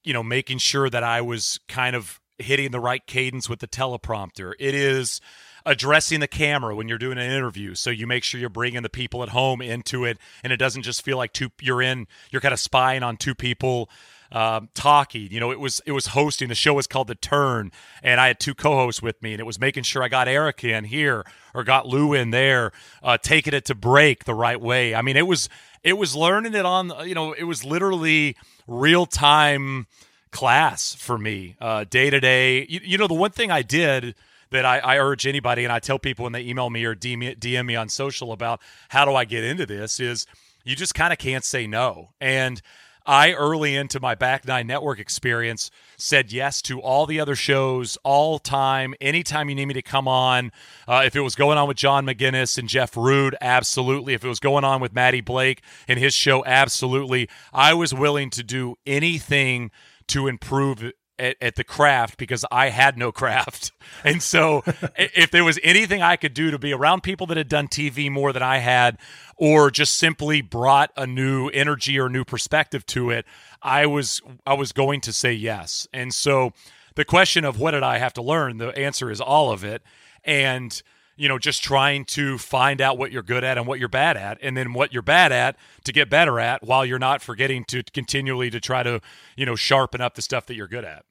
[0.04, 3.68] you know, making sure that I was kind of hitting the right cadence with the
[3.68, 4.54] teleprompter.
[4.60, 5.22] It is,
[5.66, 8.90] addressing the camera when you're doing an interview so you make sure you're bringing the
[8.90, 12.42] people at home into it and it doesn't just feel like two you're in you're
[12.42, 13.90] kind of spying on two people
[14.34, 15.30] um, talking.
[15.32, 16.50] You know it was it was hosting.
[16.50, 17.72] The show was called the turn
[18.02, 20.64] and i had two co-hosts with me and it was making sure i got eric
[20.64, 22.72] in here or got lou in there
[23.02, 24.96] uh, taking it to break the right way.
[24.96, 25.48] I mean it was
[25.84, 28.36] it was learning it on you know it was literally
[28.68, 29.88] real time
[30.32, 31.56] class for me
[31.90, 32.66] day to day.
[32.68, 34.16] You know the one thing i did
[34.54, 37.38] that I, I, urge anybody, and I tell people when they email me or DM,
[37.40, 40.28] DM me on social about how do I get into this, is
[40.64, 42.12] you just kind of can't say no.
[42.22, 42.62] And
[43.06, 47.98] I, early into my Back Nine Network experience, said yes to all the other shows,
[48.04, 50.52] all time, anytime you need me to come on.
[50.88, 54.14] Uh, if it was going on with John McGinnis and Jeff Rude, absolutely.
[54.14, 57.30] If it was going on with Matty Blake and his show, absolutely.
[57.52, 59.72] I was willing to do anything
[60.08, 63.72] to improve at, at, the craft because I had no craft.
[64.04, 64.64] And so,
[64.98, 68.12] if there was anything I could do to be around people that had done TV
[68.12, 68.98] more than I had,
[69.44, 73.26] or just simply brought a new energy or new perspective to it,
[73.62, 75.86] I was I was going to say yes.
[75.92, 76.54] And so,
[76.96, 78.58] the question of what did I have to learn?
[78.58, 79.82] The answer is all of it.
[80.24, 80.82] And
[81.18, 84.16] you know, just trying to find out what you're good at and what you're bad
[84.16, 87.66] at, and then what you're bad at to get better at, while you're not forgetting
[87.66, 89.02] to continually to try to,
[89.36, 91.04] you know, sharpen up the stuff that you're good at.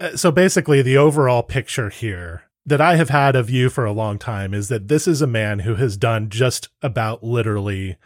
[0.00, 3.92] Uh, so basically, the overall picture here that I have had of you for a
[3.92, 7.96] long time is that this is a man who has done just about literally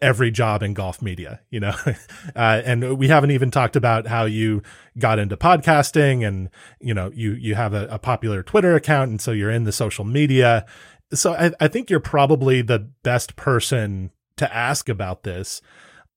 [0.00, 1.74] every job in golf media, you know,
[2.36, 4.62] uh, and we haven't even talked about how you
[4.98, 6.50] got into podcasting and,
[6.80, 9.10] you know, you, you have a, a popular Twitter account.
[9.10, 10.66] And so you're in the social media.
[11.12, 15.62] So I, I think you're probably the best person to ask about this.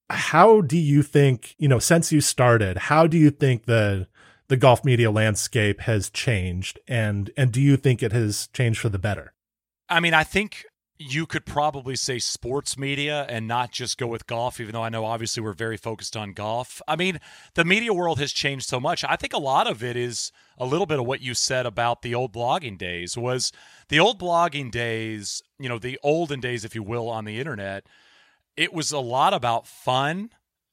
[0.09, 4.07] How do you think, you know, since you started, how do you think the,
[4.51, 8.89] the golf media landscape has changed and and do you think it has changed for
[8.89, 9.33] the better?
[9.87, 10.65] I mean i think
[10.97, 14.89] you could probably say sports media and not just go with golf even though i
[14.89, 16.81] know obviously we're very focused on golf.
[16.85, 17.21] I mean
[17.53, 19.05] the media world has changed so much.
[19.05, 22.01] I think a lot of it is a little bit of what you said about
[22.01, 23.53] the old blogging days was
[23.87, 27.85] the old blogging days you know the olden days if you will on the internet
[28.57, 30.31] it was a lot about fun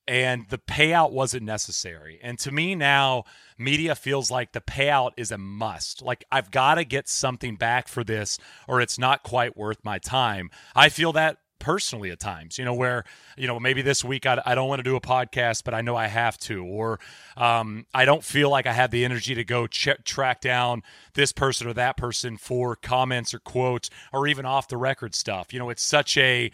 [0.08, 2.18] and the payout wasn't necessary.
[2.22, 3.24] And to me now,
[3.58, 6.00] media feels like the payout is a must.
[6.02, 9.98] Like I've got to get something back for this or it's not quite worth my
[9.98, 10.50] time.
[10.74, 13.04] I feel that personally at times, you know, where,
[13.36, 15.82] you know, maybe this week I, I don't want to do a podcast, but I
[15.82, 17.00] know I have to, or
[17.36, 20.82] um, I don't feel like I have the energy to go ch- track down
[21.14, 25.52] this person or that person for comments or quotes or even off the record stuff.
[25.52, 26.50] You know, it's such a,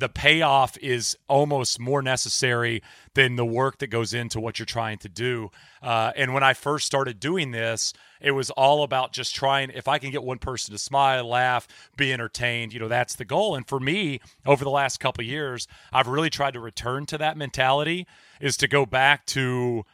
[0.00, 2.82] the payoff is almost more necessary
[3.14, 5.50] than the work that goes into what you're trying to do.
[5.82, 9.88] Uh, and when I first started doing this, it was all about just trying, if
[9.88, 13.54] I can get one person to smile, laugh, be entertained, you know, that's the goal.
[13.54, 17.36] And for me, over the last couple years, I've really tried to return to that
[17.36, 18.06] mentality
[18.40, 19.84] is to go back to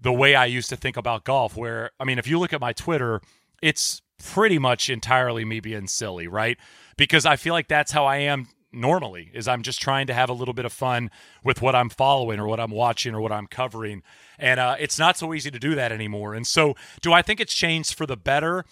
[0.00, 2.60] the way I used to think about golf, where, I mean, if you look at
[2.60, 3.20] my Twitter,
[3.62, 6.58] it's pretty much entirely me being silly, right?
[6.96, 10.28] Because I feel like that's how I am normally is I'm just trying to have
[10.28, 11.10] a little bit of fun
[11.42, 14.02] with what I'm following or what I'm watching or what I'm covering.
[14.38, 16.34] And uh, it's not so easy to do that anymore.
[16.34, 18.64] And so, do I think it's changed for the better?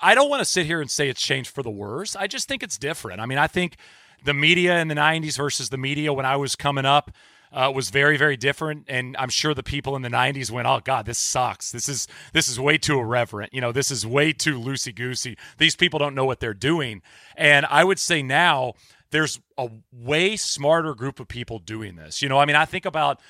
[0.00, 2.16] I don't want to sit here and say it's changed for the worse.
[2.16, 3.20] I just think it's different.
[3.20, 3.76] I mean, I think
[4.24, 7.10] the media in the 90s versus the media when I was coming up
[7.54, 10.80] uh, was very very different and i'm sure the people in the 90s went oh
[10.82, 14.32] god this sucks this is this is way too irreverent you know this is way
[14.32, 17.00] too loosey goosey these people don't know what they're doing
[17.36, 18.74] and i would say now
[19.14, 22.20] there's a way smarter group of people doing this.
[22.20, 23.20] You know, I mean, I think about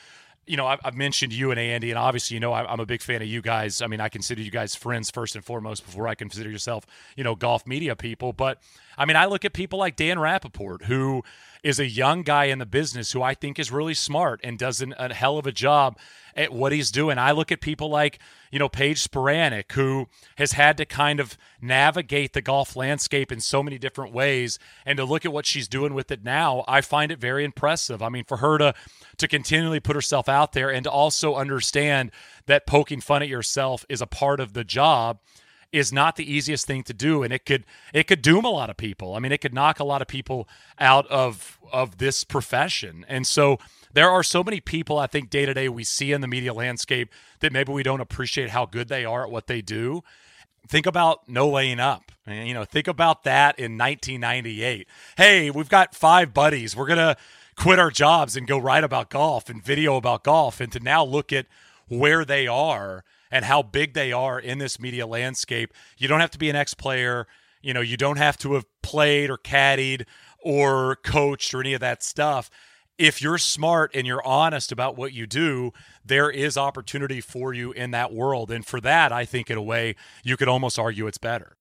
[0.46, 3.22] you know, I've, mentioned you and Andy, and obviously, you know, I'm a big fan
[3.22, 3.80] of you guys.
[3.80, 6.84] I mean, I consider you guys friends first and foremost before I consider yourself,
[7.16, 8.34] you know, golf media people.
[8.34, 8.60] But
[8.96, 11.22] I mean, I look at people like Dan Rapaport, who
[11.64, 14.82] is a young guy in the business who I think is really smart and does
[14.82, 15.98] an, a hell of a job
[16.36, 17.16] at what he's doing.
[17.16, 18.18] I look at people like,
[18.50, 23.40] you know, Paige Spiranac, who has had to kind of navigate the golf landscape in
[23.40, 24.58] so many different ways.
[24.84, 28.02] And to look at what she's doing with it now, I find it very impressive.
[28.02, 28.74] I mean, for her to
[29.16, 32.10] to continually put herself out there and to also understand
[32.46, 35.20] that poking fun at yourself is a part of the job
[35.74, 38.70] is not the easiest thing to do and it could it could doom a lot
[38.70, 39.14] of people.
[39.14, 40.48] I mean, it could knock a lot of people
[40.78, 43.04] out of of this profession.
[43.08, 43.58] And so
[43.92, 46.54] there are so many people I think day to day we see in the media
[46.54, 47.10] landscape
[47.40, 50.02] that maybe we don't appreciate how good they are at what they do.
[50.68, 52.12] Think about no laying up.
[52.26, 54.86] You know, think about that in 1998.
[55.16, 56.74] Hey, we've got five buddies.
[56.74, 57.16] We're going to
[57.56, 61.04] quit our jobs and go write about golf and video about golf and to now
[61.04, 61.46] look at
[61.88, 63.04] where they are
[63.34, 65.74] and how big they are in this media landscape.
[65.98, 67.26] You don't have to be an ex player.
[67.62, 70.06] You know, you don't have to have played or caddied
[70.38, 72.48] or coached or any of that stuff.
[72.96, 75.72] If you're smart and you're honest about what you do,
[76.04, 78.52] there is opportunity for you in that world.
[78.52, 81.56] And for that, I think in a way, you could almost argue it's better.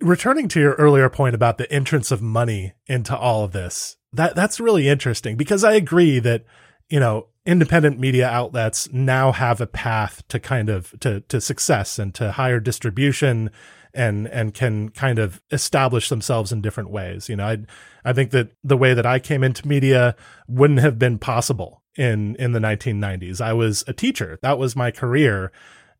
[0.00, 4.34] Returning to your earlier point about the entrance of money into all of this, that
[4.34, 6.44] that's really interesting because I agree that,
[6.88, 11.98] you know, independent media outlets now have a path to kind of to to success
[11.98, 13.50] and to higher distribution
[13.92, 17.28] and and can kind of establish themselves in different ways.
[17.28, 17.58] You know, I
[18.04, 20.16] I think that the way that I came into media
[20.48, 23.40] wouldn't have been possible in in the 1990s.
[23.40, 24.38] I was a teacher.
[24.42, 25.52] That was my career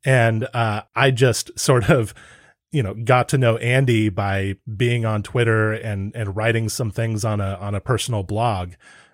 [0.04, 2.14] and uh, I just sort of
[2.70, 7.24] you know got to know Andy by being on Twitter and and writing some things
[7.24, 8.72] on a on a personal blog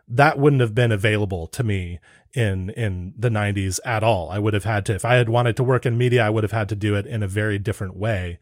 [0.09, 2.01] that wouldn't have been available to me
[2.35, 4.31] in in the 90s at all.
[4.31, 6.45] I would have had to if I had wanted to work in media, I would
[6.45, 8.39] have had to do it in a very different way.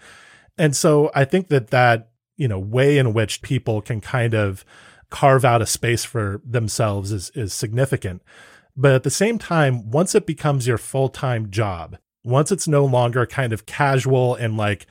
[0.57, 4.65] And so I think that that, you know, way in which people can kind of
[5.11, 8.23] carve out a space for themselves is is significant.
[8.77, 13.27] But at the same time, once it becomes your full-time job, once it's no longer
[13.27, 14.87] kind of casual and like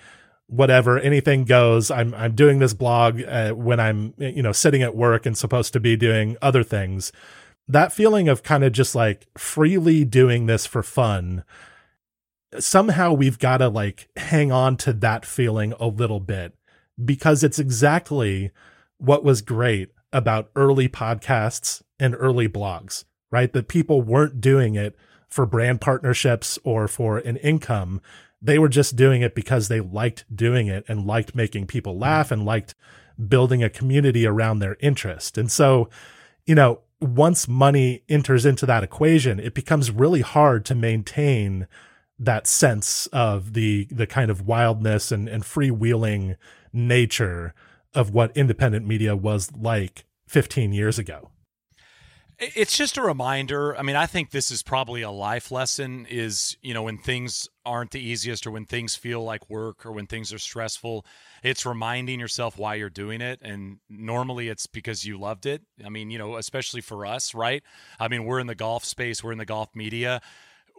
[0.47, 4.95] whatever anything goes i'm i'm doing this blog uh, when i'm you know sitting at
[4.95, 7.11] work and supposed to be doing other things
[7.67, 11.43] that feeling of kind of just like freely doing this for fun
[12.59, 16.55] somehow we've got to like hang on to that feeling a little bit
[17.03, 18.51] because it's exactly
[18.97, 23.51] what was great about early podcasts and early blogs right?
[23.53, 24.95] That people weren't doing it
[25.27, 28.01] for brand partnerships or for an income.
[28.41, 32.31] They were just doing it because they liked doing it and liked making people laugh
[32.31, 32.75] and liked
[33.27, 35.37] building a community around their interest.
[35.37, 35.89] And so
[36.45, 41.67] you know once money enters into that equation, it becomes really hard to maintain
[42.19, 46.35] that sense of the the kind of wildness and, and freewheeling
[46.73, 47.53] nature
[47.93, 51.29] of what independent media was like 15 years ago.
[52.39, 53.75] It's just a reminder.
[53.75, 57.49] I mean, I think this is probably a life lesson is, you know, when things
[57.65, 61.03] aren't the easiest or when things feel like work or when things are stressful,
[61.41, 63.39] it's reminding yourself why you're doing it.
[63.41, 65.63] And normally it's because you loved it.
[65.83, 67.63] I mean, you know, especially for us, right?
[67.99, 70.21] I mean, we're in the golf space, we're in the golf media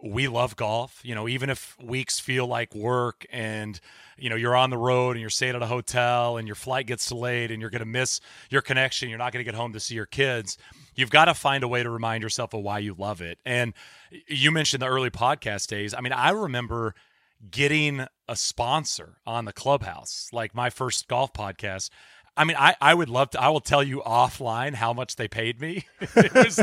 [0.01, 1.01] we love golf.
[1.03, 3.79] You know, even if weeks feel like work and,
[4.17, 6.87] you know, you're on the road and you're staying at a hotel and your flight
[6.87, 9.73] gets delayed and you're going to miss your connection, you're not going to get home
[9.73, 10.57] to see your kids.
[10.99, 13.39] You've got to find a way to remind yourself of why you love it.
[13.45, 13.73] And
[14.27, 15.93] you mentioned the early podcast days.
[15.93, 16.93] I mean, I remember
[17.49, 21.89] getting a sponsor on the clubhouse, like my first golf podcast.
[22.35, 23.41] I mean, I, I would love to.
[23.41, 25.85] I will tell you offline how much they paid me.
[26.01, 26.61] it was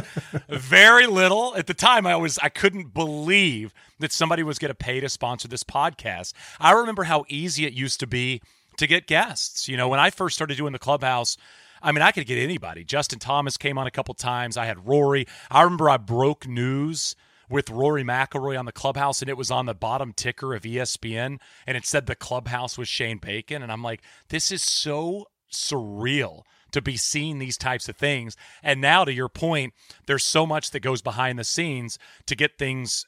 [0.50, 2.06] very little at the time.
[2.06, 6.34] I was I couldn't believe that somebody was going to pay to sponsor this podcast.
[6.60, 8.42] I remember how easy it used to be
[8.76, 9.66] to get guests.
[9.66, 11.38] You know, when I first started doing the clubhouse,
[11.86, 12.82] I mean, I could get anybody.
[12.82, 14.56] Justin Thomas came on a couple times.
[14.56, 15.24] I had Rory.
[15.52, 17.14] I remember I broke news
[17.48, 21.38] with Rory McIlroy on the clubhouse, and it was on the bottom ticker of ESPN,
[21.64, 26.42] and it said the clubhouse was Shane Bacon, and I'm like, this is so surreal
[26.72, 28.36] to be seeing these types of things.
[28.64, 29.72] And now, to your point,
[30.08, 33.06] there's so much that goes behind the scenes to get things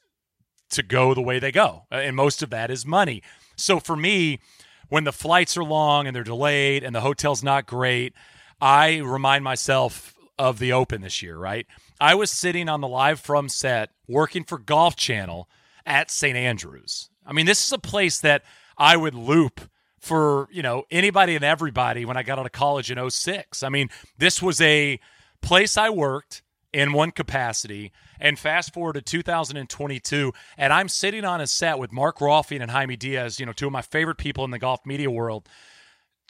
[0.69, 1.83] to go the way they go.
[1.91, 3.21] Uh, and most of that is money.
[3.57, 4.39] So for me,
[4.87, 8.13] when the flights are long and they're delayed and the hotel's not great,
[8.61, 11.67] I remind myself of the Open this year, right?
[11.99, 15.49] I was sitting on the live from set working for Golf Channel
[15.85, 16.37] at St.
[16.37, 17.09] Andrews.
[17.25, 18.43] I mean, this is a place that
[18.77, 19.61] I would loop
[19.99, 23.63] for you know anybody and everybody when I got out of college in 06.
[23.63, 24.99] I mean, this was a
[25.41, 26.41] place I worked
[26.73, 27.91] in one capacity.
[28.19, 32.69] And fast forward to 2022, and I'm sitting on a set with Mark Rolfing and
[32.69, 35.47] Jaime Diaz, you know, two of my favorite people in the golf media world,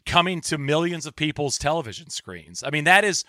[0.10, 2.64] coming to millions of people's television screens.
[2.66, 3.24] I mean, that is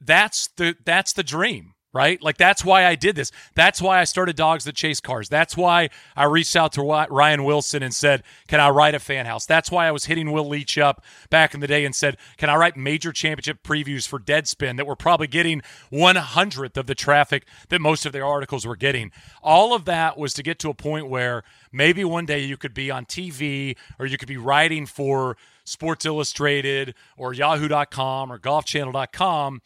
[0.00, 2.22] that's the that's the dream right?
[2.22, 3.32] Like that's why I did this.
[3.54, 5.28] That's why I started Dogs That Chase Cars.
[5.28, 9.26] That's why I reached out to Ryan Wilson and said, "Can I write a fan
[9.26, 12.16] house?" That's why I was hitting Will Leitch up back in the day and said,
[12.36, 16.86] "Can I write major championship previews for Deadspin that were probably getting one hundredth of
[16.86, 19.10] the traffic that most of their articles were getting?"
[19.42, 21.42] All of that was to get to a point where
[21.72, 25.36] maybe one day you could be on TV or you could be writing for
[25.70, 29.62] Sports Illustrated or Yahoo.com or GolfChannel.com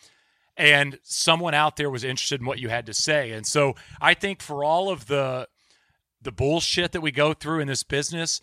[0.57, 3.33] and someone out there was interested in what you had to say.
[3.33, 5.49] And so I think for all of the
[6.23, 8.41] the bullshit that we go through in this business,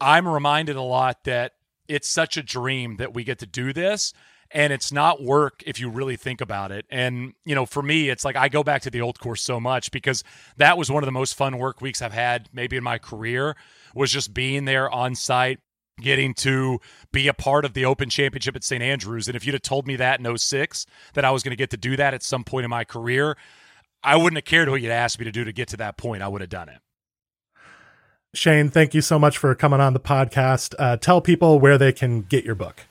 [0.00, 1.52] I'm reminded a lot that
[1.88, 4.12] it's such a dream that we get to do this
[4.50, 6.84] and it's not work if you really think about it.
[6.90, 9.60] And you know, for me, it's like I go back to the old course so
[9.60, 10.24] much because
[10.56, 13.56] that was one of the most fun work weeks I've had maybe in my career
[13.94, 15.60] was just being there on site
[16.00, 16.78] getting to
[17.12, 18.82] be a part of the Open Championship at St.
[18.82, 19.28] Andrews.
[19.28, 21.70] And if you'd have told me that in 06, that I was going to get
[21.70, 23.36] to do that at some point in my career,
[24.02, 26.22] I wouldn't have cared what you'd asked me to do to get to that point.
[26.22, 26.78] I would have done it.
[28.34, 30.74] Shane, thank you so much for coming on the podcast.
[30.78, 32.82] Uh, tell people where they can get your book.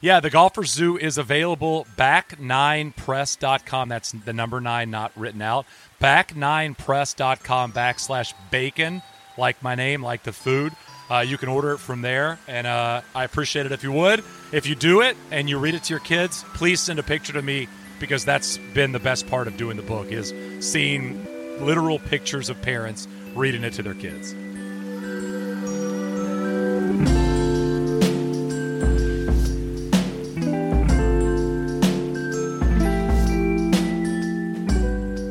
[0.00, 3.88] Yeah, the Golfer Zoo is available back9press.com.
[3.88, 5.66] That's the number nine, not written out.
[6.00, 9.02] Back9press.com backslash bacon,
[9.36, 10.72] like my name, like the food.
[11.10, 14.22] Uh, you can order it from there, and uh, I appreciate it if you would.
[14.52, 17.32] If you do it and you read it to your kids, please send a picture
[17.32, 17.66] to me
[17.98, 21.24] because that's been the best part of doing the book is seeing
[21.64, 24.34] literal pictures of parents reading it to their kids.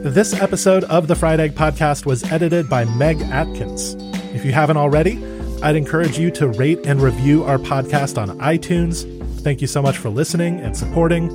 [0.03, 3.95] This episode of the Fried Egg Podcast was edited by Meg Atkins.
[4.34, 5.21] If you haven't already,
[5.62, 9.05] I'd encourage you to rate and review our podcast on iTunes.
[9.41, 11.30] Thank you so much for listening and supporting,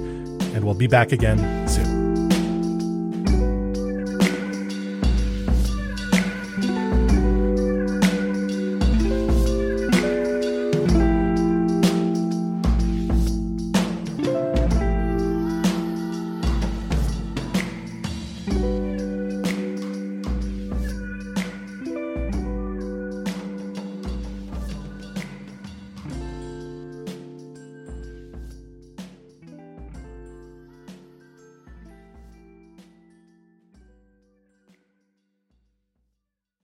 [0.54, 1.68] and we'll be back again